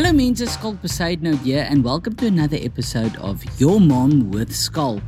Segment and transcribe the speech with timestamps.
[0.00, 5.02] Hallo mense, Schalk Bezuidenhout here and welcome to another episode of Your Mom with Schalk.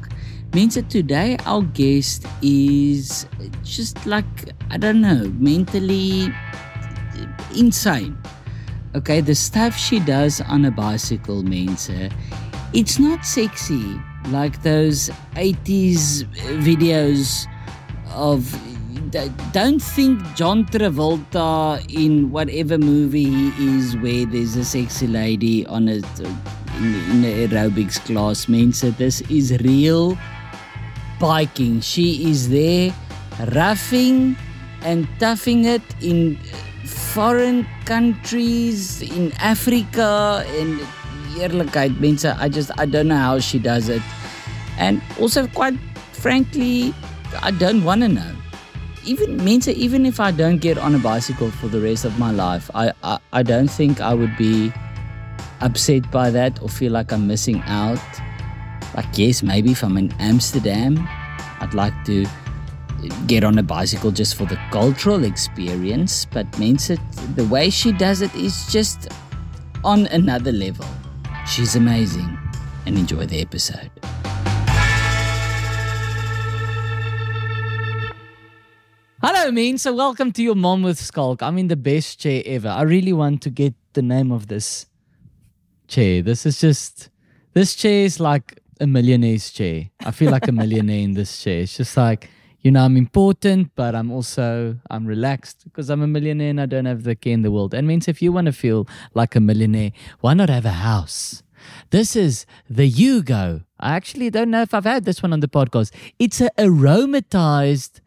[0.55, 3.27] Mense, today our guest is
[3.65, 6.31] just like, I don't know, mentally
[7.57, 8.19] insane.
[8.95, 11.89] Okay, the stuff she does on a bicycle, mense,
[12.75, 16.25] it's not sexy like those 80s
[16.61, 17.47] videos
[18.11, 18.45] of
[19.53, 25.89] don't think John Travolta in whatever movie he is where there's a sexy lady on
[25.89, 26.01] a
[26.77, 30.17] in, in the aerobics class means that this is real
[31.21, 31.81] biking.
[31.81, 32.93] She is there
[33.53, 34.37] roughing
[34.83, 36.37] and toughing it in
[36.85, 40.81] foreign countries in Africa and
[41.37, 42.25] eerlikheid mense.
[42.25, 44.03] I just I don't know how she does it.
[44.79, 45.79] And also quite
[46.13, 46.95] frankly
[47.43, 48.42] I don't want to know
[49.05, 52.19] even means that even if I don't get on a bicycle for the rest of
[52.19, 54.73] my life, I, I, I don't think I would be
[55.61, 58.03] upset by that or feel like I'm missing out.
[58.95, 60.99] Like, yes, maybe if I'm in Amsterdam,
[61.61, 62.27] I'd like to
[63.27, 67.01] get on a bicycle just for the cultural experience, but means that
[67.37, 69.09] the way she does it is just
[69.85, 70.87] on another level.
[71.47, 72.39] She's amazing
[72.87, 73.91] and enjoy the episode.
[79.25, 79.79] Hello, Mean.
[79.79, 81.45] So, welcome to your mom with Schalk.
[81.45, 82.67] I'm in the best chair ever.
[82.67, 84.87] I really want to get the name of this
[85.87, 86.23] chair.
[86.23, 87.09] This is just,
[87.53, 89.91] this chair is like a millionaire's chair.
[90.05, 91.61] I feel like a millionaire in this chair.
[91.61, 92.31] It's just like,
[92.63, 96.67] you know, I'm important, but I'm also, I'm relaxed because I'm a millionaire and I
[96.67, 97.75] don't have the care in the world.
[97.75, 101.45] And means if you want to feel like a millionaire, why not have a house?
[101.91, 103.65] This is the Yugo.
[103.79, 105.93] I actually don't know if I've had this one on the podcast.
[106.19, 108.01] It's a aromatized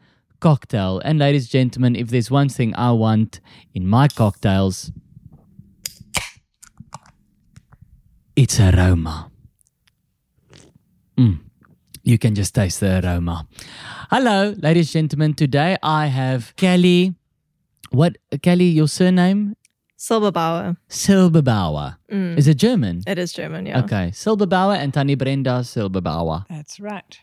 [0.46, 1.02] cocktail.
[1.04, 3.40] And ladies and gentlemen, if there's one thing I want
[3.74, 4.92] in my cocktails,
[8.36, 9.32] it's aroma.
[11.18, 11.40] Mm.
[12.04, 13.48] You can just taste the aroma.
[14.12, 15.34] Hello, ladies and gentlemen.
[15.34, 17.16] Today I have Cally.
[17.90, 19.56] What, Cally, your surname?
[19.98, 20.78] Silberbauer.
[20.88, 21.98] Silberbauer.
[22.12, 22.38] Mm.
[22.38, 23.02] Is it German?
[23.08, 23.80] It is German, yeah.
[23.80, 24.12] Okay.
[24.14, 26.46] Silberbauer and Tannie Brenda Silberbauer.
[26.48, 27.20] That's right.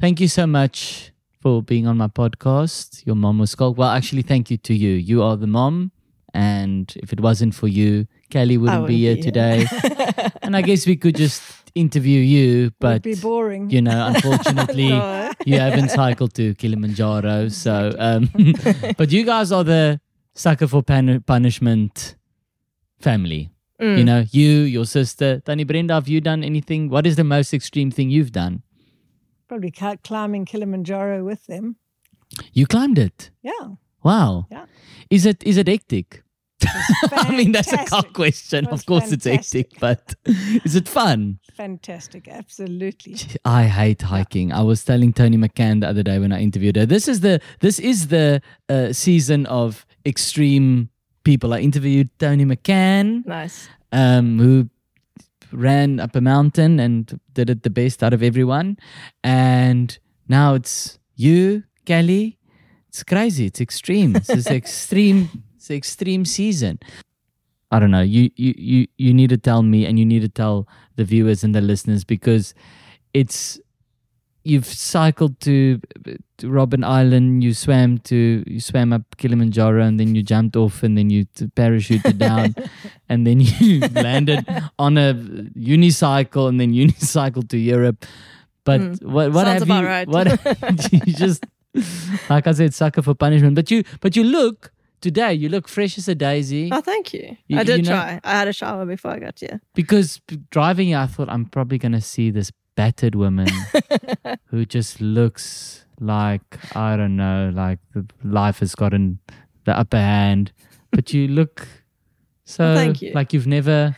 [0.00, 3.04] Thank you so much for being on my podcast.
[3.06, 3.76] Your mom was called.
[3.76, 4.90] Well, actually, thank you to you.
[4.90, 5.92] You are the mom.
[6.34, 9.66] And if it wasn't for you, Cally wouldn't, wouldn't be here be today.
[10.42, 11.42] and I guess we could just
[11.74, 13.70] interview you, but It'd be boring.
[13.70, 15.30] you know, unfortunately, No.
[15.46, 17.48] you haven't cycled to Kilimanjaro.
[17.48, 18.28] So, um,
[18.98, 20.00] but you guys are the
[20.34, 22.16] sucker for pan- punishment
[23.00, 23.50] family.
[23.80, 23.98] Mm.
[23.98, 26.90] You know, you, your sister, Tannie Brenda, have you done anything?
[26.90, 28.62] What is the most extreme thing you've done?
[29.48, 29.70] Probably
[30.04, 31.76] climbing Kilimanjaro with them.
[32.52, 33.30] You climbed it.
[33.42, 33.52] Yeah.
[34.02, 34.46] Wow.
[34.50, 34.66] Yeah.
[35.10, 36.22] Is it is it hectic?
[37.12, 38.12] I mean, that's a cow Fantastic.
[38.14, 38.66] question.
[38.66, 41.38] Of course, it's hectic, but is it fun?
[41.54, 42.28] Fantastic.
[42.28, 43.16] Absolutely.
[43.44, 44.52] I hate hiking.
[44.52, 46.84] I was telling Tony McCann the other day when I interviewed her.
[46.84, 50.90] This is the this is the uh, season of extreme
[51.24, 51.54] people.
[51.54, 53.68] I interviewed Tony McCann, Nice.
[53.92, 54.68] um, who
[55.52, 58.78] ran up a mountain and did it the best out of everyone,
[59.22, 59.98] and
[60.28, 62.38] now it's you, Cally.
[62.88, 63.46] It's crazy.
[63.46, 64.16] It's extreme.
[64.16, 65.44] It's extreme.
[65.56, 66.78] It's extreme season.
[67.70, 68.00] I don't know.
[68.00, 70.66] You, you you you need to tell me, and you need to tell
[70.96, 72.54] the viewers and the listeners because
[73.12, 73.60] it's
[74.48, 75.80] you've cycled to,
[76.38, 77.44] to Robben Island.
[77.44, 81.24] You swam to you swam up Kilimanjaro, and then you jumped off, and then you
[81.34, 82.54] t- parachuted down,
[83.08, 84.44] and then you landed
[84.78, 85.14] on a
[85.56, 88.04] unicycle, and then unicycled to Europe.
[88.64, 89.02] But Mm.
[89.14, 89.74] what what have you?
[89.74, 90.08] right.
[90.08, 90.26] What
[90.92, 91.44] you just
[92.28, 93.54] like I said, sucker for punishment.
[93.54, 95.32] But you but you look today.
[95.32, 96.68] You look fresh as a daisy.
[96.72, 97.36] Oh, thank you.
[97.46, 98.20] You- I did you know- try.
[98.24, 99.60] I had a shower before I got here.
[99.74, 100.20] Because
[100.50, 103.48] driving I thought I'm probably gonna see this battered woman
[104.50, 106.46] who just looks like
[106.76, 109.18] I don't know, like the life has gotten
[109.64, 110.52] the upper hand.
[110.92, 111.66] But you look
[112.44, 113.12] so oh, Thank you.
[113.14, 113.96] like you've never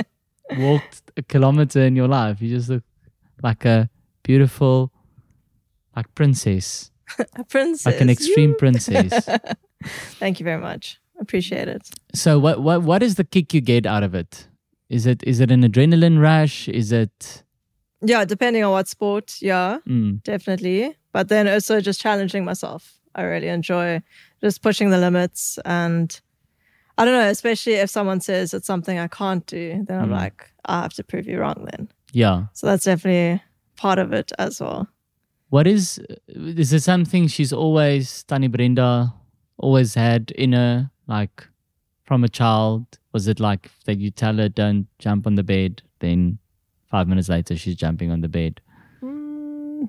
[0.58, 2.42] walked a kilometer in your life.
[2.42, 2.82] You just look
[3.42, 3.88] like a
[4.24, 4.90] beautiful,
[5.94, 6.90] like princess,
[7.36, 7.86] A princess.
[7.86, 9.28] like an extreme You- princess.
[10.18, 10.98] Thank you very much.
[11.20, 11.88] Appreciate it.
[12.12, 14.48] So what what what is the kick you get out of it?
[14.90, 16.68] Is it is it an adrenaline rush?
[16.68, 17.44] Is it
[18.02, 19.36] Yeah, depending on what sport.
[19.40, 20.96] Yeah, mm, definitely.
[21.12, 22.98] But then also just challenging myself.
[23.14, 24.02] I really enjoy
[24.42, 25.58] just pushing the limits.
[25.64, 26.18] And
[26.98, 30.20] I don't know, especially if someone says it's something I can't do, then I'm Mm.
[30.20, 31.88] like, I have to prove you wrong then.
[32.12, 32.46] yeah?
[32.52, 33.42] So that's definitely
[33.76, 34.88] part of it as well.
[35.50, 39.12] What is is it something she's always Tannie Brenda
[39.58, 41.46] always had in her like
[42.04, 42.98] from a child?
[43.12, 46.38] Was it like that you tell her don't jump on the bed, then
[46.90, 48.60] five minutes later she's jumping on the bed?
[49.02, 49.88] Mm,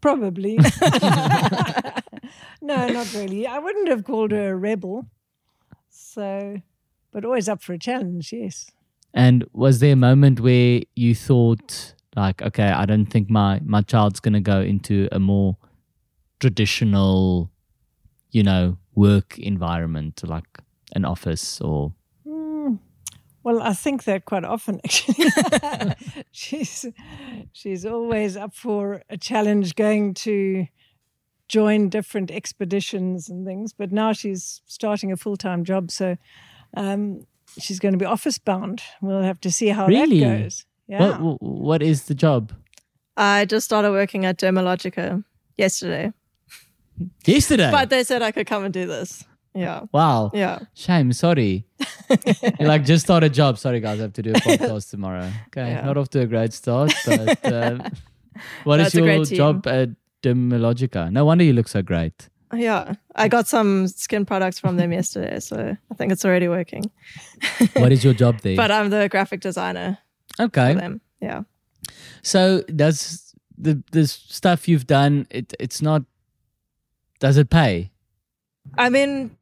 [0.00, 0.56] probably.
[2.62, 3.46] no, not really.
[3.46, 5.06] I wouldn't have called her a rebel.
[5.90, 6.60] So,
[7.12, 8.70] but always up for a challenge, yes.
[9.12, 13.82] And was there a moment where you thought, like, okay, I don't think my my
[13.82, 15.56] child's gonna go into a more
[16.40, 17.50] traditional,
[18.30, 20.46] you know, work environment, like
[20.94, 21.92] an office or
[23.44, 25.94] well, I think that quite often actually.
[26.32, 26.86] she's
[27.52, 30.66] she's always up for a challenge going to
[31.48, 36.16] join different expeditions and things, but now she's starting a full-time job so
[36.76, 37.26] um,
[37.60, 38.82] she's going to be office bound.
[39.02, 40.20] We'll have to see how Really?
[40.20, 40.66] that goes.
[40.88, 41.18] Yeah.
[41.18, 42.52] what what is the job?
[43.16, 45.22] I just started working at Dermalogica
[45.56, 46.12] yesterday,
[47.26, 47.70] Yesterday.
[47.70, 49.24] but they said I could come and do this.
[49.54, 50.30] Yeah, wow.
[50.34, 50.60] yeah.
[50.74, 51.66] Shame, sorry.
[52.10, 52.16] you
[52.66, 53.56] like just start a job.
[53.58, 55.30] Sorry guys, I have to do a podcast tomorrow.
[55.48, 55.70] Okay.
[55.70, 55.84] Yeah.
[55.84, 57.82] Not off to a great start, but um,
[58.64, 59.90] what is That's a your job at
[60.22, 61.10] Dermalogica?
[61.12, 62.28] No wonder you look so great.
[62.52, 66.84] Yeah, I got some skin products from them yesterday, so I think it's already working.
[67.74, 68.56] What is your job there?
[68.56, 69.98] But I'm the graphic designer
[70.38, 70.74] okay.
[70.74, 71.00] for them.
[71.20, 71.42] Yeah.
[72.22, 76.02] So does the the stuff you've done it it's not
[77.18, 77.90] does it pay?
[78.76, 79.36] I mean,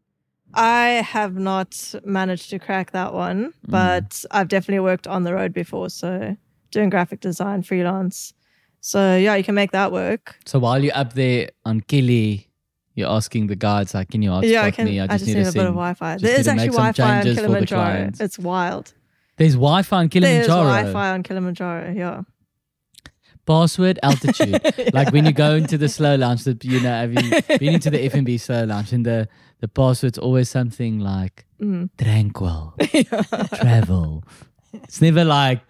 [0.54, 3.52] I have not managed to crack that one, mm.
[3.66, 5.90] but I've definitely worked on the road before.
[5.90, 6.36] So
[6.70, 8.34] doing graphic design freelance.
[8.80, 10.36] So yeah, you can make that work.
[10.44, 12.46] So while you're up there on Kili,
[12.94, 14.86] you're asking the guides like, can you hotspot yeah, I can.
[14.86, 15.00] me?
[15.00, 16.14] I just, need, to a bit of Wi-Fi.
[16.14, 18.10] just There need is actually Wi-Fi on changes for the Kilimanjaro.
[18.20, 18.92] It's wild.
[19.36, 20.64] There's Wi-Fi on Kilimanjaro.
[20.64, 20.86] There's.
[20.86, 21.92] Wi-Fi on Kilimanjaro.
[21.92, 22.22] Yeah.
[23.46, 24.60] Password altitude.
[24.92, 27.88] Like when you go into the slow lounge, the, you know, have you been into
[27.88, 29.28] the FNB slow lounge and the,
[29.62, 31.88] the password's always something like Mm.
[31.96, 32.74] tranquil,
[33.54, 34.24] travel.
[34.72, 35.60] It's never like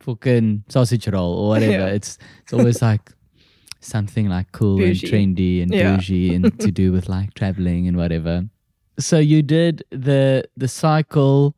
[0.00, 1.86] fucking sausage roll or whatever.
[1.88, 1.96] Yeah.
[1.96, 3.10] It's it's always like
[3.80, 5.06] something like cool Bougie.
[5.06, 5.96] and trendy and Yeah.
[5.96, 8.48] bougie and to do with like traveling and whatever.
[8.98, 11.54] So you did the the cycle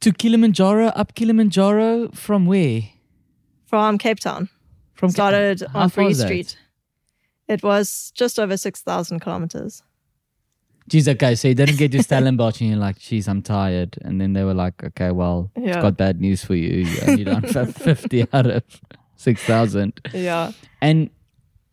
[0.00, 2.82] to Kilimanjaro, up Kilimanjaro from where?
[3.64, 4.50] From Cape Town.
[4.92, 6.12] From Started How on Bree?
[6.14, 6.58] Street.
[7.48, 9.82] It was just over six thousand kilometers.
[10.88, 13.96] Geez, okay, so you didn't get to Stellenbosch and you're like, geez, I'm tired.
[14.02, 15.80] And then they were like, okay, well, it's Yeah.
[15.80, 16.86] got bad news for you.
[17.02, 18.62] And you only done f- 50 out of
[19.16, 20.00] 6,000.
[20.12, 20.52] Yeah.
[20.82, 21.08] And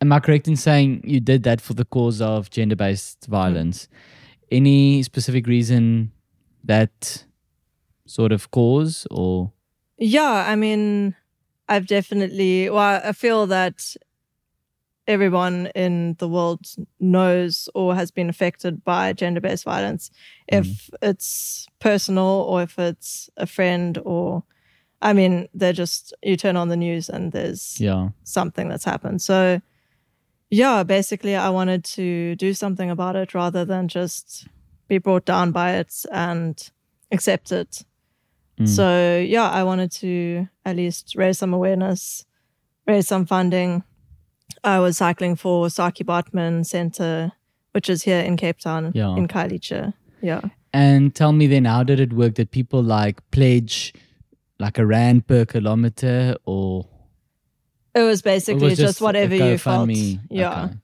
[0.00, 3.28] am I correct in saying you did that for the cause of gender based mm.
[3.28, 3.88] violence?
[4.50, 6.12] Any specific reason
[6.64, 7.24] that
[8.06, 9.52] sort of cause or?
[9.98, 11.14] Yeah, I mean,
[11.68, 13.94] I've definitely, well, I feel that
[15.06, 16.66] everyone in the world
[17.00, 20.10] knows or has been affected by gender based violence.
[20.48, 24.44] If it's personal or if it's a friend or,
[25.00, 28.10] I mean, they're just, you turn on the news and there's Yeah.
[28.22, 29.20] something that's happened.
[29.22, 29.60] So,
[30.50, 34.46] yeah, basically, I wanted to do something about it rather than just
[34.86, 36.70] be brought down by it and
[37.10, 37.84] accept it.
[38.58, 38.68] Mm.
[38.68, 42.26] So, yeah, I wanted to at least raise some awareness,
[42.86, 43.82] raise some funding.
[44.64, 47.32] I was cycling for Saartjie Baartman Center,
[47.72, 49.16] which is here in Cape Town, Yeah.
[49.16, 49.94] in Khayelitsha.
[50.20, 50.40] Yeah.
[50.72, 52.34] And tell me then, how did it work?
[52.34, 53.92] Did people like pledge
[54.58, 56.86] like a rand per kilometer or?
[57.94, 59.88] It was it basically was just, a whatever you felt.
[59.88, 60.20] GoFundMe?
[60.30, 60.64] Yeah.
[60.64, 60.74] Okay.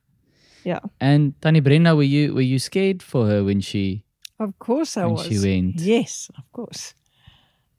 [0.64, 0.80] Yeah.
[1.00, 4.04] And Tannie Brenda, were you were you scared for her when she
[4.38, 5.26] Of course I when was.
[5.26, 5.80] she went?
[5.80, 6.92] Yes, of course.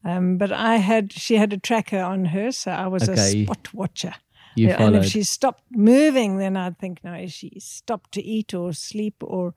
[0.04, 3.42] Um, but I had she had a tracker on her, so I was Okay.
[3.42, 4.16] a spot watcher.
[4.60, 8.22] You Yeah, And if she stopped moving, then I'd think, no, is she stopped to
[8.24, 9.54] eat or sleep or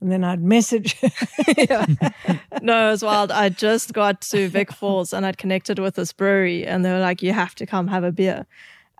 [0.00, 1.08] and then I'd message her.
[1.56, 1.86] yeah.
[2.60, 3.30] No, it was wild.
[3.30, 6.98] I just got to Vic Falls and I'd connected with this brewery and they were
[6.98, 8.46] like, you have to come have a beer.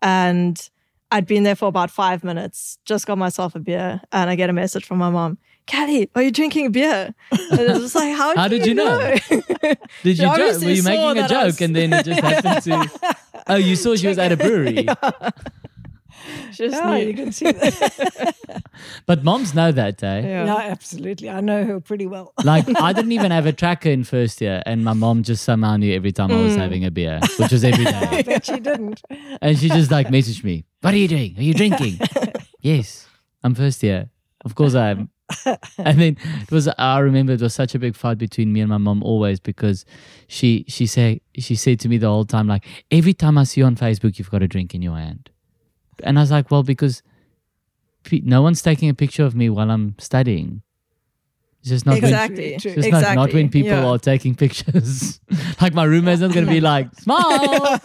[0.00, 0.70] And
[1.10, 4.50] I'd been there for about five minutes, just got myself a beer, and I get
[4.50, 7.14] a message from my mom, Cally, are you drinking beer?
[7.30, 9.16] And it was like, how, How do did you know?
[9.30, 12.20] Did you She jo- obviously were you making a joke was- and then it just
[12.20, 13.16] happened to?
[13.48, 14.86] Oh, you saw she was at a brewery.
[16.52, 17.06] She just yeah, knew.
[17.06, 18.34] you can see that.
[19.06, 20.20] But moms know that, eh?
[20.20, 20.44] Yeah.
[20.46, 21.30] yeah, absolutely.
[21.30, 22.32] I know her pretty well.
[22.44, 25.76] Like I didn't even have a tracker in first year, and my mom just somehow
[25.76, 26.58] knew every time I was Mm.
[26.58, 28.22] having a beer, which was every day.
[28.26, 29.02] but she didn't.
[29.40, 31.34] And she just like messaged me, "What are you doing?
[31.38, 32.00] Are you drinking?"
[32.60, 33.06] yes,
[33.44, 34.08] I'm first year.
[34.44, 35.10] Of course I am.
[35.78, 38.70] and then it was I remember it was such a big fight between me and
[38.70, 39.84] my mom always because
[40.28, 43.60] she she said she said to me the whole time like every time I see
[43.60, 45.30] you on Facebook you've got a drink in your hand.
[46.02, 47.02] And I was like, well, because
[48.12, 50.62] no one's taking a picture of me while I'm studying.
[51.66, 52.50] It's just not when, exactly.
[52.50, 52.74] True, true.
[52.74, 53.16] just exactly.
[53.16, 53.86] not, not when people yeah.
[53.86, 55.18] are taking pictures.
[55.60, 57.80] like my roommate's not gonna be like smile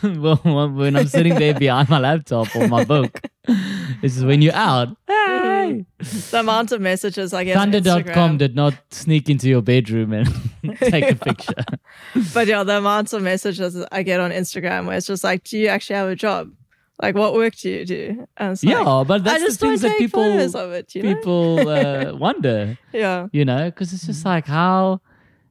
[0.72, 3.20] when I'm sitting there behind my laptop or my book.
[4.00, 4.96] This is when you're out.
[5.06, 5.84] Hey.
[5.98, 8.38] the amount of messages I get on Thunder.com Instagram.
[8.38, 11.64] did not sneak into your bedroom and take a picture.
[12.32, 15.58] But yeah, the amount of messages I get on Instagram where it's just like, do
[15.58, 16.52] you actually have a job?
[17.02, 18.26] Like, what work do you do?
[18.38, 21.14] And it's like, yeah, but I that's just the things that people it, you know?
[21.14, 22.78] people uh, wonder.
[22.92, 23.28] yeah.
[23.32, 25.00] you know because it's just like how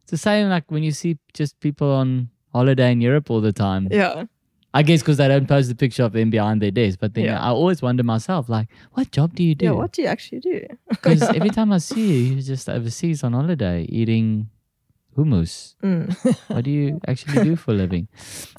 [0.04, 3.52] it's the same like when you see just people on holiday in europe all the
[3.54, 4.26] time Yeah.
[4.74, 7.26] i guess because they don't post the picture of them behind their desk but then
[7.26, 7.40] Yeah.
[7.48, 9.66] i always wonder myself like what job do you do?
[9.66, 9.72] Yeah.
[9.72, 10.62] What do you actually do?
[10.90, 14.50] because every time i see you you're just overseas on holiday eating
[15.18, 16.04] hummus Mm.
[16.48, 18.08] what do you actually do for a living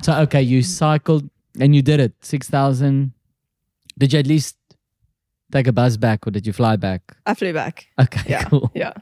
[0.02, 1.28] so okay you cycled
[1.61, 3.13] and you did it 6000
[3.99, 4.57] did you at least
[5.53, 7.87] take a bus back or did you fly back I flew back.
[8.01, 8.45] okay Yeah.
[8.45, 8.93] cool Yeah.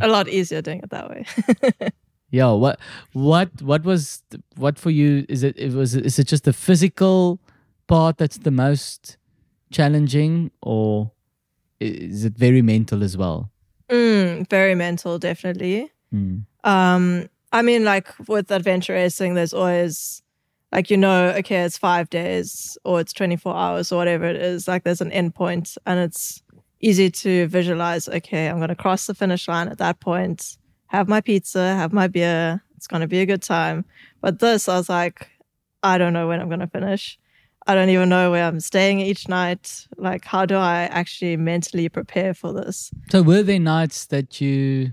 [0.00, 1.24] A lot easier doing it that way.
[2.30, 2.78] Yeah, what
[3.14, 4.22] what what was
[4.56, 7.40] what for you is it it was is it just the physical
[7.86, 9.16] part that's the most
[9.72, 11.10] challenging or
[11.80, 13.50] is it very mental as well?
[13.88, 15.90] mm, very mental, definitely.
[16.14, 16.44] Mm.
[16.64, 20.20] Um, I mean, like with adventure racing, there's always
[20.72, 24.68] like you know, okay, it's five days or it's 24 hours or whatever it is.
[24.68, 26.42] Like there's an end point, and it's
[26.80, 28.08] easy to visualize.
[28.08, 30.58] Okay, I'm going to cross the finish line at that point,
[30.88, 32.62] have my pizza, have my beer.
[32.76, 33.84] It's going to be a good time.
[34.20, 35.28] But this, I was like,
[35.82, 37.18] I don't know when I'm going to finish.
[37.66, 39.86] I don't even know where I'm staying each night.
[39.96, 42.90] Like, how do I actually mentally prepare for this?
[43.10, 44.92] So were there nights that you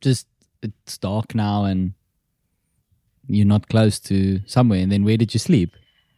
[0.00, 0.26] just
[0.62, 1.94] it's dark now and
[3.34, 5.76] you're not close to somewhere and then where did you sleep?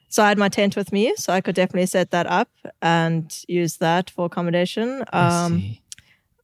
[0.09, 2.51] So I had my tent with me, so I could definitely set that up
[2.83, 5.03] and use that for accommodation.
[5.11, 5.79] Um,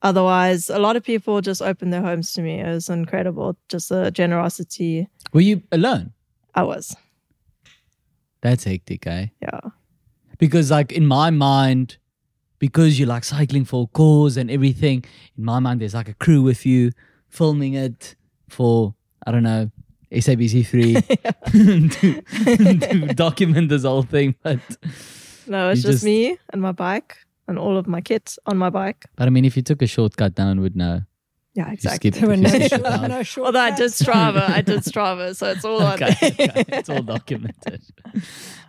[0.00, 2.60] otherwise, a lot of people just opened their homes to me.
[2.60, 6.12] It was incredible, just the generosity Were you alone?
[6.54, 6.96] I was.
[8.40, 9.26] That's hectic, eh?
[9.42, 9.60] Yeah,
[10.38, 11.98] because like in my mind
[12.58, 15.04] because you're like cycling for a cause and everything
[15.36, 16.90] in my mind there's like a crew with you
[17.28, 18.14] filming it
[18.48, 18.94] for
[19.26, 19.70] i don't know
[20.12, 22.22] sabc3 to,
[23.08, 24.58] to document this whole thing but
[25.46, 28.70] no, it's just, just- me and my bike and all of my kit on my
[28.70, 29.06] bike.
[29.16, 31.02] but i mean if you took a shortcut no one would know
[31.54, 32.10] Yeah, exactly.
[32.10, 32.50] There were no,
[33.08, 33.90] no Although I did.
[33.90, 37.82] Strava, I did Strava, so it's all okay, on okay it's all documented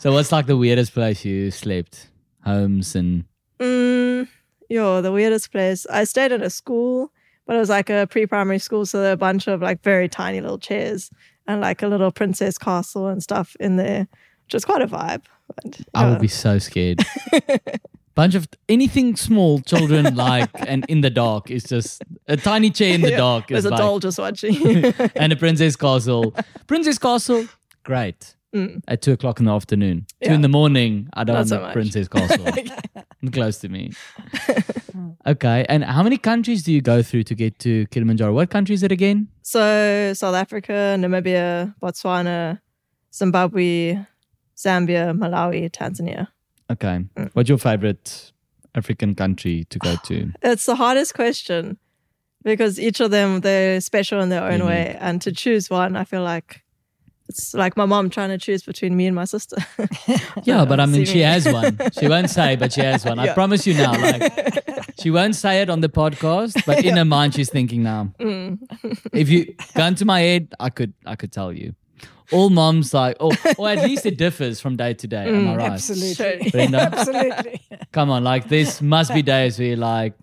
[0.01, 2.10] so what's like the weirdest place you slept
[2.43, 3.25] homes and
[3.60, 4.27] Mm,
[4.69, 5.86] yo, the weirdest place.
[5.91, 7.12] I stayed at a school,
[7.50, 10.08] but it was like a pre-primary school, so there were a bunch of like very
[10.08, 11.10] tiny little chairs
[11.48, 14.08] and like a little princess castle and stuff in there,
[14.46, 15.24] which was quite a vibe.
[15.56, 17.00] But, I would uh, be so scared.
[18.13, 22.94] Bunch of anything small children like and in the dark is just a tiny chair
[22.94, 24.86] in the Yeah, dark There's a like, doll just watching.
[25.15, 26.36] and a princess castle.
[26.68, 27.48] Princess castle,
[27.84, 28.36] great.
[28.56, 28.82] Mm.
[28.88, 30.08] At two o'clock in the afternoon.
[30.24, 32.46] Two in the morning, I don't Not want so princess castle.
[33.32, 33.91] Close to me.
[35.27, 35.65] okay.
[35.70, 38.34] And how many countries do you go through to get to Kilimanjaro?
[38.34, 39.27] What country is it again?
[39.44, 42.60] so South Africa, Namibia, Botswana,
[43.13, 43.98] Zimbabwe,
[44.58, 46.27] Zambia, Malawi, Tanzania.
[46.72, 47.06] Okay.
[47.18, 47.29] Mm.
[47.34, 48.32] What's your favorite
[48.75, 50.32] African country to go to?
[50.41, 51.77] It's the hardest question
[52.44, 54.68] because each of them they're special in their own Unique.
[54.68, 56.62] way, and to choose one, I feel like
[57.29, 59.55] it's like my mom trying to choose between me and my sister.
[60.43, 61.19] Yeah, but I mean, she me.
[61.21, 61.77] has one.
[62.00, 63.19] She won't say, but she has one.
[63.19, 63.91] I promise you now.
[63.91, 68.12] Like, she won't say it on the podcast, but in her mind, she's thinking now.
[68.19, 68.59] Mm.
[69.13, 71.75] If you go into my head, I could, I could tell you.
[72.31, 75.27] All moms like, or, or at least it differs from day to day.
[75.27, 75.71] Am I Mm, right?
[75.71, 76.50] Absolutely.
[76.51, 76.77] Brenda?
[76.81, 77.62] Absolutely.
[77.91, 80.13] Come on, like this must be days where you're like,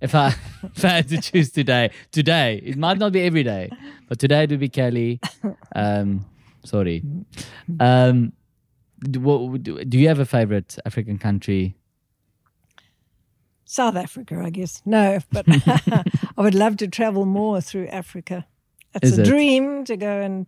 [0.00, 0.28] if I,
[0.74, 3.70] if I had to choose today, today it might not be every day,
[4.08, 5.20] but today it would be Cally.
[5.74, 6.26] Um,
[6.64, 7.02] sorry.
[7.78, 8.32] Um,
[9.00, 11.76] do, what, do you have a favorite African country?
[13.64, 14.82] South Africa, I guess.
[14.84, 15.44] No, but
[16.36, 18.46] I would love to travel more through Africa.
[18.94, 19.26] It's Is a it?
[19.26, 20.46] dream to go and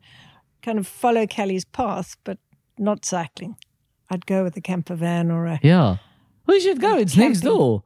[0.60, 2.38] kind of follow Cally's path, but
[2.78, 3.56] not cycling.
[4.10, 5.60] I'd go with a camper van or a.
[5.62, 5.98] Yeah.
[6.46, 6.96] We should go.
[6.96, 7.84] It's next door.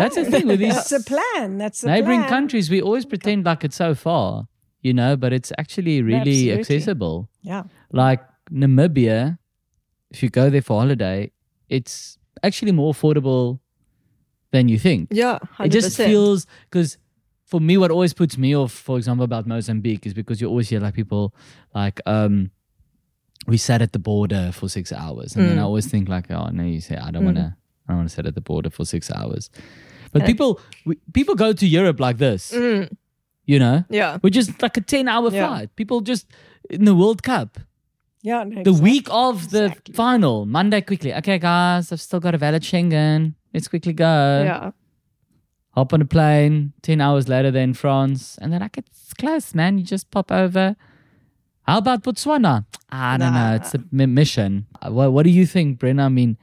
[0.00, 0.14] I know.
[0.14, 1.58] That's the thing with these That's the plan.
[1.58, 2.28] That's the neighboring plan.
[2.28, 2.70] countries.
[2.70, 4.48] We always pretend like it's so far,
[4.80, 6.60] you know, but it's actually really Absolutely.
[6.76, 7.28] accessible.
[7.42, 7.64] Yeah.
[7.92, 8.20] Like
[8.52, 9.38] Namibia,
[10.10, 11.32] if you go there for holiday,
[11.68, 13.60] it's actually more affordable
[14.52, 15.08] than you think.
[15.10, 15.66] yeah, 100%.
[15.66, 16.98] It just feels because
[17.44, 20.68] for me, what always puts me off, for example, about Mozambique is because you always
[20.68, 21.34] hear like people
[21.74, 22.50] like, um,
[23.46, 25.64] we sat at the border for six hours, and then I Mm.
[25.66, 27.26] always think like, oh no, you say I don't Mm.
[27.26, 29.50] want to, I don't want to sit at the border for six hours.
[30.12, 33.86] But people we, people go to Europe like this, you know, Mm.
[33.90, 34.18] Yeah.
[34.18, 35.46] which is like a ten hour Yeah.
[35.48, 35.76] flight.
[35.76, 36.26] People just
[36.70, 37.58] in the World Cup.
[38.22, 38.90] Yeah, no, The exactly.
[38.90, 39.94] week of the Exactly.
[39.94, 41.12] final, Monday quickly.
[41.14, 43.34] Okay, guys, I've still got a valid Schengen.
[43.52, 44.42] Let's quickly go.
[44.46, 44.70] Yeah.
[45.72, 46.72] Hop on a plane.
[46.82, 49.76] Ten hours later, they're in France, and they're like, "It's close, man.
[49.78, 50.76] You just pop over."
[51.66, 52.64] How about Botswana?
[52.90, 53.54] I don't know.
[53.56, 54.66] It's a mission.
[54.86, 56.04] What, what do you think, Brenda?
[56.04, 56.36] I mean,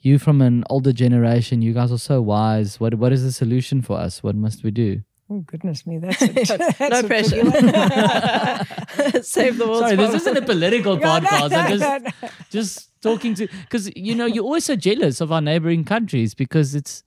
[0.00, 2.78] you from an older generation, you guys are so wise.
[2.80, 4.22] What What is the solution for us?
[4.22, 5.02] What must we do?
[5.30, 6.26] Oh goodness me, that's, a,
[6.58, 7.44] that's no a pressure.
[9.22, 9.80] Save the world.
[9.80, 11.42] Sorry, this isn't a political No, no, podcast.
[11.42, 12.28] I'm no, just no, no.
[12.50, 16.74] just talking to because you know you're always so jealous of our neighboring countries because
[16.74, 17.04] it's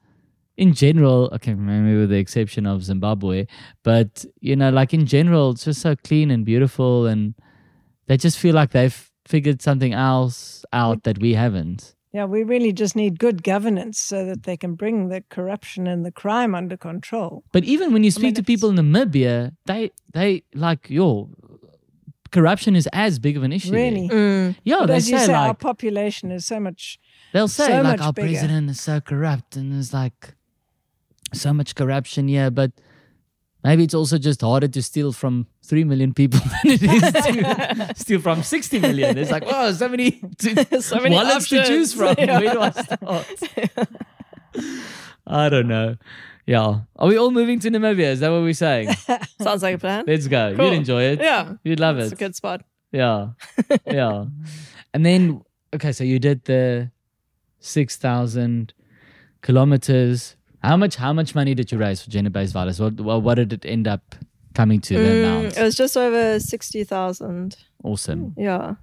[0.56, 3.46] in general okay maybe with the exception of zimbabwe
[3.84, 7.34] but you know like in general it's just so clean and beautiful and
[8.08, 12.74] they just feel like they've figured something else out that we haven't Yeah, we really
[12.74, 16.76] just need good governance so that they can bring the corruption and the crime under
[16.76, 17.44] control.
[17.54, 21.30] but even when you speak mean, to people in namibia they they like yo
[22.32, 23.74] corruption is as big of an issue.
[23.74, 24.08] Really.
[24.10, 24.56] Mm.
[24.64, 27.00] yeah But they as you say say, our population is so much.
[27.34, 28.28] They'll say so like our bigger.
[28.28, 30.34] president is so corrupt and there's like
[31.34, 32.72] so much corruption here, but
[33.64, 37.94] maybe it's also just harder to steal from three million people than it is to
[37.96, 39.18] steal from sixty million.
[39.18, 42.18] It's like, oh, so many, to, So many wallets to choose options.
[42.28, 42.42] from.
[42.42, 43.28] Where do I start?
[45.28, 45.96] I don't know.
[46.46, 46.82] Yeah.
[46.98, 48.12] Are we all moving to Namibia?
[48.12, 48.90] Is that what we're saying?
[49.42, 50.06] Sounds like a plan.
[50.08, 50.54] Let's go.
[50.56, 50.66] Cool.
[50.66, 51.20] You'd enjoy it.
[51.22, 51.54] Yeah.
[51.64, 52.14] You'd love It's it.
[52.14, 52.64] It's a good spot.
[52.92, 53.30] Yeah.
[53.86, 54.26] yeah.
[54.94, 56.92] And then, okay, so you did the
[57.60, 58.74] 6,000
[59.42, 60.36] kilometers.
[60.64, 62.80] How much, how much money did you raise for gender based violence?
[62.80, 64.16] What, what, what did it end up
[64.54, 65.58] coming to the Mm, amount?
[65.58, 67.58] it was just over 60,000.
[67.84, 68.34] Awesome.
[68.38, 68.76] Yeah.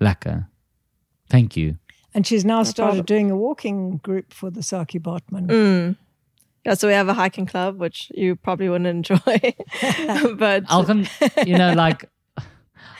[0.00, 0.46] Lekker.
[1.28, 1.78] Thank you.
[2.14, 3.04] And she's now started problem.
[3.06, 5.48] doing a walking group for the Saartjie Baartman.
[5.48, 5.96] Mm.
[6.64, 9.16] Yeah, so we have a hiking club, which you probably wouldn't enjoy.
[10.36, 11.06] but I'll come,
[11.46, 12.08] you know, like,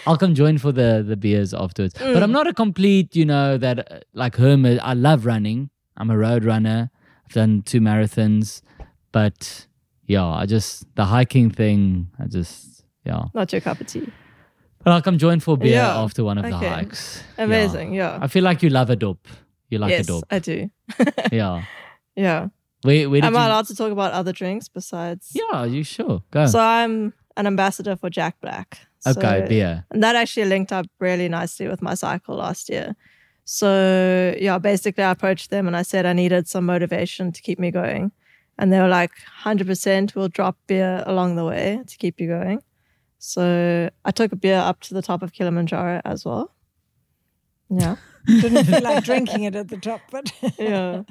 [0.07, 1.95] I'll come join for the, the beers afterwards.
[1.99, 4.79] But I'm not a complete, you know, that uh, like hermit.
[4.83, 5.71] I love running.
[5.97, 6.91] I'm a road runner.
[7.27, 8.63] I've done two marathons.
[9.13, 9.67] But
[10.07, 13.25] yeah, I just, the hiking thing, I just, yeah.
[13.35, 14.09] not your cup of tea.
[14.85, 17.23] But I'll come join for beer Yeah, after one of the hikes.
[17.39, 17.95] Amazing.
[17.95, 18.13] Yeah.
[18.17, 18.19] Yeah.
[18.23, 19.27] I feel like you love a dope.
[19.69, 20.25] You like yes, a dope.
[20.31, 20.71] I do.
[21.33, 21.65] Yeah.
[22.15, 22.49] Yeah.
[22.83, 23.39] Where, where Am you?
[23.39, 25.33] I allowed to talk about other drinks besides?
[25.35, 26.23] yeah, you sure.
[26.31, 26.47] Go.
[26.47, 28.79] So I'm an ambassador for Jack Black.
[29.07, 29.85] okay, So- beer.
[29.91, 32.95] And that actually linked up really nicely with my cycle last year.
[33.49, 37.59] So yeah, basically I approached them and I said I needed some motivation to keep
[37.59, 38.11] me going.
[38.59, 39.13] And they were like,
[39.45, 42.61] 100% we'll drop beer along the way to keep you going.
[43.19, 46.55] So I took a beer up to the top of Kilimanjaro as well.
[47.71, 47.97] Yeah.
[48.27, 51.03] Didn't feel like drinking it at the top, but Yeah.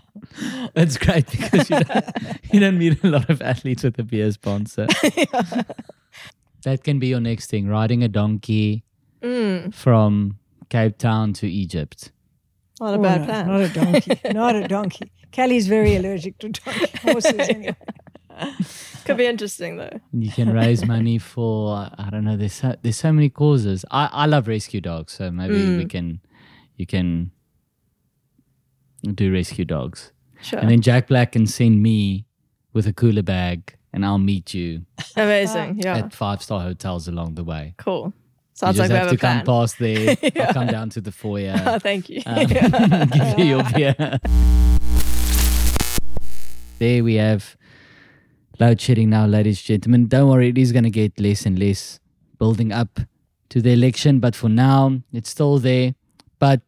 [0.74, 2.06] That's great because you don't,
[2.52, 4.88] you don't meet a lot of athletes with a beer sponsor.
[6.64, 8.84] That can be your next thing riding a donkey
[9.22, 10.38] Mm, from
[10.70, 12.12] Cape Town to Egypt.
[12.82, 13.48] Not a Oh, bad no, plan.
[13.48, 14.20] Not a donkey.
[14.34, 15.12] not a donkey.
[15.32, 17.34] Cally's very allergic to donkey horses.
[17.50, 17.76] Anyway.
[19.06, 20.00] Could be interesting though.
[20.12, 23.86] You can raise money for, I don't know, there's so, there's so many causes.
[23.92, 25.78] I, I love rescue dogs, so maybe Mm.
[25.78, 26.20] we can,
[26.76, 27.32] you can
[29.14, 30.12] do rescue dogs.
[30.42, 30.60] Sure.
[30.60, 32.26] And then Jack Black can send me
[32.74, 34.82] with a cooler bag and I'll meet you
[35.16, 35.80] Amazing.
[35.82, 35.98] Yeah.
[35.98, 37.74] at five star hotels along the way.
[37.78, 38.14] Cool.
[38.56, 39.38] You Sounds just like have have to a plan.
[39.40, 40.16] come past there.
[40.48, 41.56] I'll come down to the foyer.
[41.66, 42.22] Oh, thank you.
[42.26, 44.18] um, give you your beer.
[46.80, 47.58] there we have
[48.60, 50.08] load shedding now, ladies and gentlemen.
[50.08, 52.00] Don't worry, it is going to get less and less
[52.40, 53.00] building up
[53.50, 55.96] to the election, but for now, it's still there.
[56.40, 56.62] But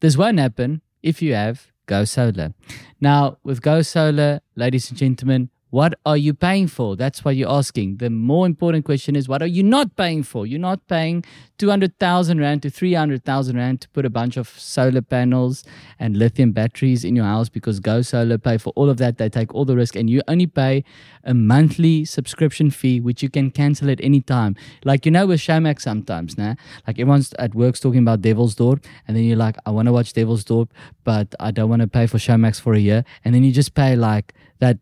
[0.00, 2.52] this won't happen if you have GoSolr.
[3.00, 6.96] Now, with GoSolr, ladies and gentlemen, what are you paying for?
[6.96, 7.98] That's what you're asking.
[7.98, 10.46] The more important question is, what are you not paying for?
[10.46, 11.24] You're not paying
[11.58, 15.62] 200,000 Rand to 300,000 Rand to put a bunch of solar panels
[15.98, 19.18] and lithium batteries in your house because GoSolr pay for all of that.
[19.18, 20.84] They take all the risk and you only pay
[21.22, 24.56] a monthly subscription fee, which you can cancel at any time.
[24.84, 26.54] Like, you know, with Showmax sometimes, nah?
[26.86, 29.92] like everyone's at work's talking about Devil's Door, and then you're like, I want to
[29.92, 30.68] watch Devil's Door,
[31.04, 33.04] but I don't want to pay for Showmax for a year.
[33.24, 34.78] And then you just pay like that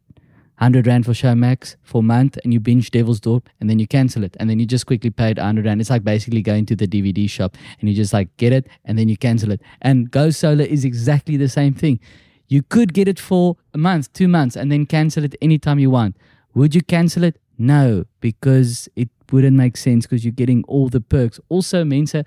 [0.59, 3.87] 100 Rand for Showmax for a month and you binge Devil's Door and then you
[3.87, 5.81] cancel it and then you just quickly pay it 100 Rand.
[5.81, 8.99] It's like basically going to the DVD shop and you just like get it and
[8.99, 9.61] then you cancel it.
[9.81, 12.01] And GoSolr is exactly the same thing.
[12.49, 15.90] You could get it for a month, two months, and then cancel it anytime you
[15.90, 16.16] want.
[16.55, 17.38] Would you cancel it?
[17.57, 21.38] No, because it wouldn't make sense because you're getting all the perks.
[21.49, 22.25] Also, Mensa,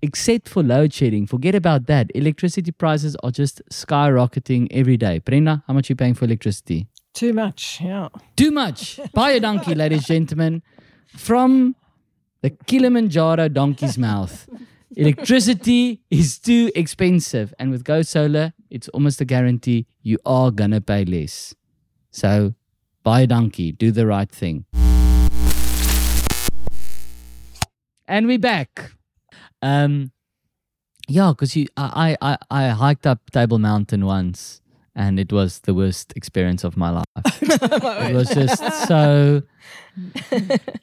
[0.00, 2.10] except for load shedding, forget about that.
[2.14, 5.18] Electricity prices are just skyrocketing every day.
[5.18, 6.86] Brenda, how much are you paying for electricity?
[7.14, 8.08] Too much, yeah.
[8.36, 8.98] Too much.
[9.12, 10.62] Buy a donkey, ladies and gentlemen,
[11.06, 11.76] from
[12.42, 14.48] the Kilimanjaro donkey's mouth.
[14.96, 17.54] Electricity is too expensive.
[17.56, 21.54] And with GoSolr, it's almost a guarantee you are going to pay less.
[22.10, 22.54] So
[23.04, 24.64] buy a donkey, do the right thing.
[28.08, 28.90] And we're back.
[29.62, 30.10] Um,
[31.06, 34.60] yeah, because you, I, I, I hiked up Table Mountain once,
[34.94, 37.04] and it was the worst experience of my life.
[37.42, 39.42] it was just so.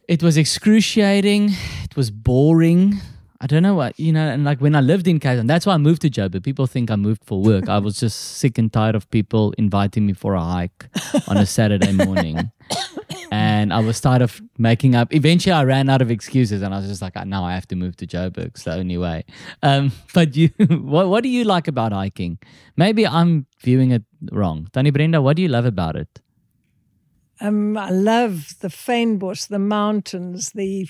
[0.08, 1.50] It was excruciating.
[1.84, 3.02] It was boring.
[3.44, 4.28] I don't know what you know.
[4.28, 6.44] And like when I lived in Cape Town, that's why I moved to Joburg.
[6.44, 7.68] People think I moved for work.
[7.68, 10.86] I was just sick and tired of people inviting me for a hike
[11.28, 12.52] on a Saturday morning
[13.32, 15.14] and I was tired of making up.
[15.14, 17.76] Eventually, I ran out of excuses, and I was just like, "Now I have to
[17.76, 18.48] move to Joburg.
[18.48, 19.24] It's the only way."
[19.64, 22.38] Um, but you, what what do you like about hiking?
[22.78, 24.68] Maybe I'm viewing it wrong.
[24.72, 26.22] Tannie Brenda, what do you love about it?
[27.40, 30.88] Um, I love the fynbos, the mountains, the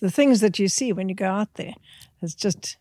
[0.00, 1.74] the things that you see when you go out there.
[2.22, 2.76] It's just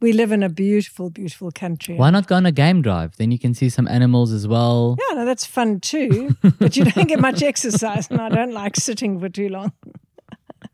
[0.00, 1.96] we live in a beautiful, beautiful country.
[1.96, 3.16] Why not go on a game drive?
[3.16, 4.96] Then you can see some animals as well.
[4.98, 6.36] Yeah, no, that's fun too.
[6.58, 9.72] but you don't get much exercise, and I don't like sitting for too long.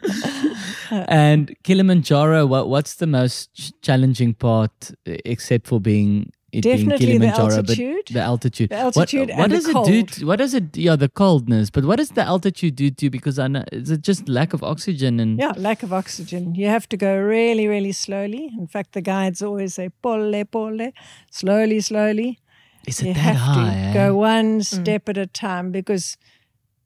[0.90, 7.28] and Kilimanjaro, what what's the most challenging part, except for being it Definitely being the
[7.28, 8.06] altitude.
[8.10, 8.70] the altitude.
[8.70, 10.00] The altitude what, what and does the it do?
[10.00, 10.08] cold.
[10.12, 10.76] To, what does it?
[10.76, 11.70] Yeah, the coldness.
[11.70, 13.10] But what does the altitude do to you?
[13.10, 16.54] Because I know is it just lack of oxygen and Yeah, lack of oxygen.
[16.54, 18.50] You have to go really, really slowly.
[18.58, 20.90] In fact, the guides always say pole, pole,
[21.30, 22.38] slowly, slowly.
[22.86, 23.70] is it you that have high?
[23.70, 23.92] to eh?
[23.94, 26.16] go one step at a time because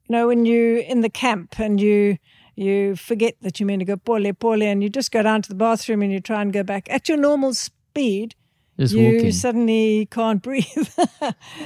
[0.07, 2.17] you know when you're in the camp and you
[2.55, 5.49] you forget that you mean to go pole pole and you just go down to
[5.49, 8.35] the bathroom and you try and go back at your normal speed
[8.79, 9.31] Just you walking.
[9.31, 10.65] suddenly can't breathe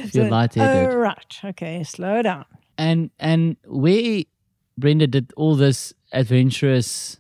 [0.10, 0.94] Feel lightheaded.
[0.94, 2.46] oh right okay slow down
[2.78, 4.24] and and where
[4.78, 7.20] Brenda did all this adventurous